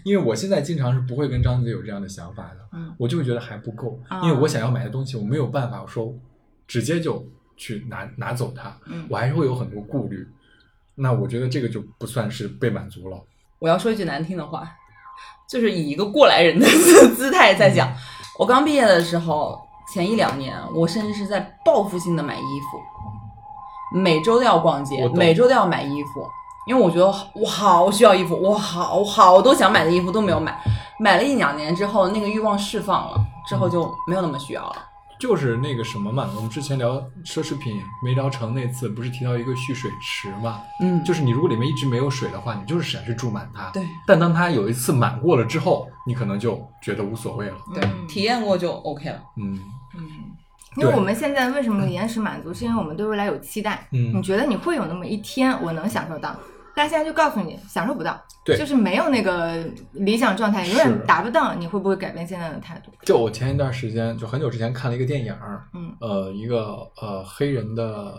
[0.05, 6.14] 因为我现在经常是不会跟张姐有这样的想法的，嗯我就会觉得还不够，啊因为我想要买的东西，我没有办法说
[6.66, 7.24] 直接就
[7.57, 10.26] 去拿拿走它，嗯我还是会有很多顾虑。
[10.95, 13.18] 那我觉得这个就不算是被满足了。
[13.59, 14.68] 我要说一句难听的话，
[15.49, 17.91] 就是以一个过来人的 姿姿态在讲。
[18.39, 19.59] 我刚毕业的时候，
[19.93, 26.28] 前一两年，我甚至是在报复性的买衣服，每周都要逛街每周都要买衣服，
[26.67, 30.59] 因为我觉得我好需要衣服，我好好多想买的衣服都没有买。
[31.01, 34.77] 买了一两年之后，那个欲望释放了，之后就没有那么需要了。
[35.19, 40.61] 就是那个什么嘛，我们之前聊奢侈品没聊成那次，不是提到一个蓄水池嘛？
[40.81, 43.71] 嗯就是你如果里面一直没有水的话，你就是想去注满它。
[43.71, 47.57] 对但当它有一次满过了之后，你可能就觉得无所谓了。
[47.73, 49.23] 对，嗯体验过就 OK 了。
[49.37, 49.61] 嗯
[49.97, 50.09] 嗯，
[50.77, 53.87] 因为我们现在为什么延迟满足，是因为我们对未来有期待。
[53.93, 54.16] 嗯。
[54.16, 56.35] 你觉得你会有那么一天，我能享受到，
[56.75, 58.57] 但现在就告诉你享受不到，对。
[58.57, 59.62] 就是没有那个
[59.93, 62.91] 理想状态，永远达不到，你会不会改变现在的态度？
[63.03, 65.35] 就我前一段时间，就很久之前看了一个电影，
[65.75, 65.95] 嗯。
[66.01, 68.14] 呃，一个呃黑人的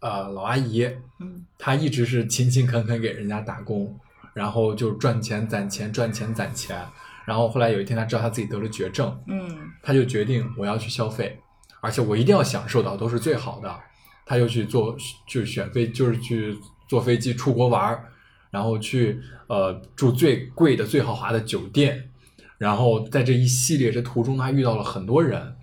[0.00, 0.84] 呃老阿姨，
[1.18, 1.44] 嗯。
[1.58, 3.98] 她一直是勤勤恳恳给人家打工，
[4.34, 6.78] 然后就赚钱攒钱，赚钱攒钱，
[7.24, 9.48] 然后后来有一天她知道她自己得了绝症，嗯。
[9.82, 11.40] 他就决定我要去消费，
[11.86, 13.80] 而且我一定要享受到都是最好的。
[14.28, 14.96] 他又去坐，
[15.28, 16.58] 去选飞，就是去
[16.88, 18.04] 坐飞机出国玩儿，
[18.50, 22.10] 然后去呃住最贵的、最豪华的酒店，
[22.58, 25.56] 然后在这一系列这途中，他遇到了很多人，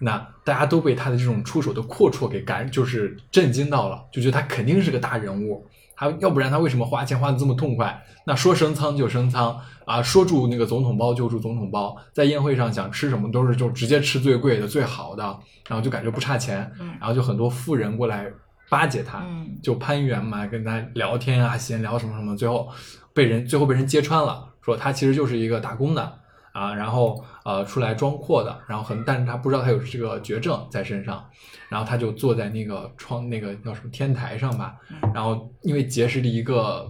[0.00, 5.66] 那大家都被他的这种出手的阔绰给感，就是震惊到了，就觉得他肯定是个大人物。
[6.00, 8.02] 他要不然他为什么花钱花的这么痛快？
[8.24, 15.22] 那说升舱就升舱啊，说住那个总统包就住总统包，在宴会上想吃什么都是就直接吃最贵的、最好的，
[15.68, 18.26] 然后就感觉不差钱，嗯然后就很多富人过来
[18.70, 22.66] 巴结他，嗯就攀援嘛，跟他聊天啊、闲聊什么什么，最后
[23.12, 26.18] 被人最后被人揭穿了，说他其实就是一个打工的
[26.52, 31.28] 啊，然后呃出来装阔的，然后很但是他不知道他有这个绝症在身上，
[31.68, 34.76] 然后他就坐在那个窗那个叫什么天台上吧，
[35.12, 36.88] 然后因为结识了一个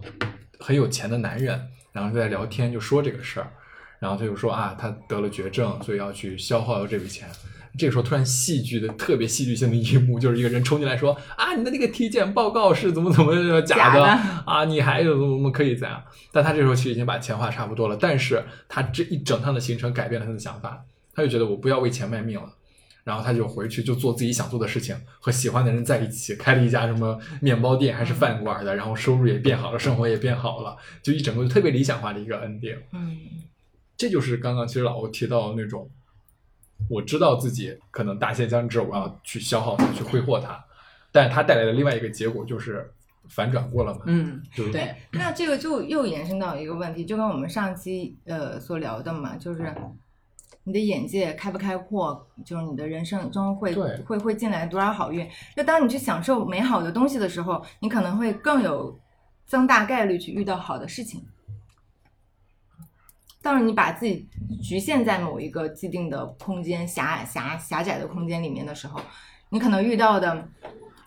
[0.58, 1.58] 很有钱的男人，
[1.92, 3.50] 然后就在聊天就说这个事儿，
[3.98, 7.26] 然后他就说啊他得了绝症，所以要去消耗掉这笔钱。
[7.78, 14.04] 这个时候突然戏剧的特别戏剧性的一幕，就是一个人冲进来说啊，你的那个体检报告是怎么怎么假的假的
[14.44, 16.02] 啊，你还有怎么怎么可以怎样？
[16.32, 22.52] 但他这时候其实已经把钱花差不多了，但是他这一整趟的行程改变了他的想法，他就觉得我不要为钱卖命了。
[23.02, 32.76] 然后他就回去就做自己想做的事情，和喜欢的人在一起，开了一家什么面包店还是饭馆的，然后收入也变好了，生活也变好了，就一整个特别理想化的一个 ending。
[32.92, 33.16] 嗯
[33.96, 35.90] 这就是刚刚其实老欧提到的那种，
[36.88, 40.64] 我知道自己可能大限将至，我要去消耗它，去挥霍它，
[41.12, 42.90] 但是它带来的另外一个结果就是
[43.28, 49.72] 反转过了嘛，嗯，就是对，那这个就又延伸到一个问题，就跟我们上期呃所聊的嘛，就是
[50.64, 53.74] 你的眼界开不开阔，就是你的人生中会
[54.04, 55.28] 会会进来多少好运。
[55.56, 58.98] 就当你去享受美好的东西的时候，你可能会更有
[59.46, 61.24] 增大概率去遇到好的事情。
[63.42, 64.28] 当然，你把自己
[64.62, 69.00] 局限在某一个既定的空间、狭狭狭窄的空间里面的时候，
[69.48, 70.46] 你可能遇到的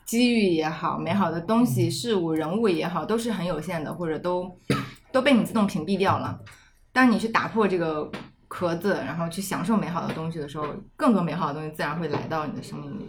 [0.04, 4.50] 机遇也好，美好的东西、事物、人物也好，都是很有限的，或者都
[5.12, 6.38] 都被你自动屏蔽掉了。
[6.92, 8.10] 当你去打破这个
[8.48, 10.66] 壳子，然后去享受美好的东西的时候，
[10.96, 13.04] 更多美好的东西自然会来到你的生命里。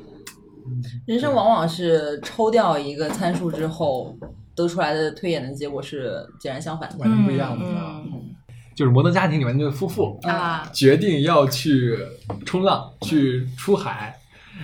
[1.08, 4.18] 人生往往是抽掉一个参数之后
[4.56, 6.98] 得出来的推演的结果是截然相反的。
[6.98, 7.66] 完全不一样的。
[7.66, 8.35] 嗯
[8.76, 11.98] 就是《摩登家庭》里面那对夫妇嗯啊，决定要去
[12.46, 14.14] 冲浪，去出海，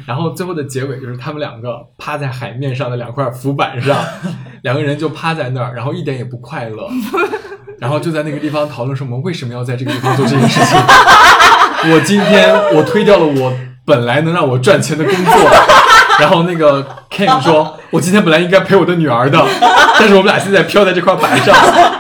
[0.06, 3.98] 然后最后的结尾就是他们两个趴在海面上的两块浮板上，
[4.64, 6.90] 两个人就趴在那儿，然后一点也不快乐，
[7.80, 10.78] 然后就在那个地方讨论说我们为什么要在这个地方做这件事情。
[11.94, 13.54] 我今天我推掉了我
[13.86, 15.34] 本来能让我赚钱的工作，
[16.22, 19.44] 然后那个 Ken 说，我今天本来应该陪我的女儿的，
[20.00, 21.56] 但是我们俩现在飘在这块板上，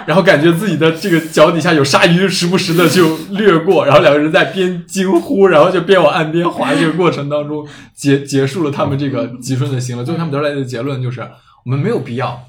[0.05, 10.03] 然后感觉自己的这个脚底下有鲨鱼时不时的就掠过，然后两个人在边惊呼，然后就边往岸边滑，这个过程当中结结束了他们这个极顺的行了。
[10.03, 11.22] 最后他们得出来的结论就是，
[11.65, 12.43] 我们没有必要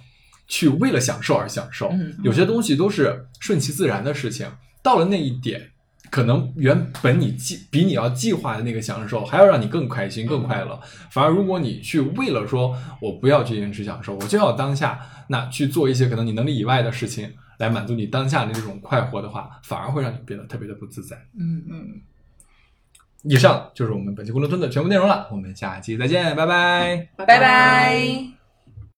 [0.46, 4.46] 去为了享受而享受嗯，有些东西都是顺其自然的事情，
[4.82, 5.71] 到了那一点。
[6.12, 10.78] 可能原本你计比你要计划的那个享受还要让你更开心、更快乐。
[11.10, 21.16] 反而如果你去为了说我不要去延迟享受，我就要当下，那去做一些可能你能力以外的事情来满足你当下的这种快活的话，反而会让你变得特别的不自在。
[21.34, 22.02] 嗯嗯，
[23.22, 27.08] 以上就是我们本期囫囵吞的全部内容了，我们下期再见，拜拜。
[27.16, 28.41] 拜拜。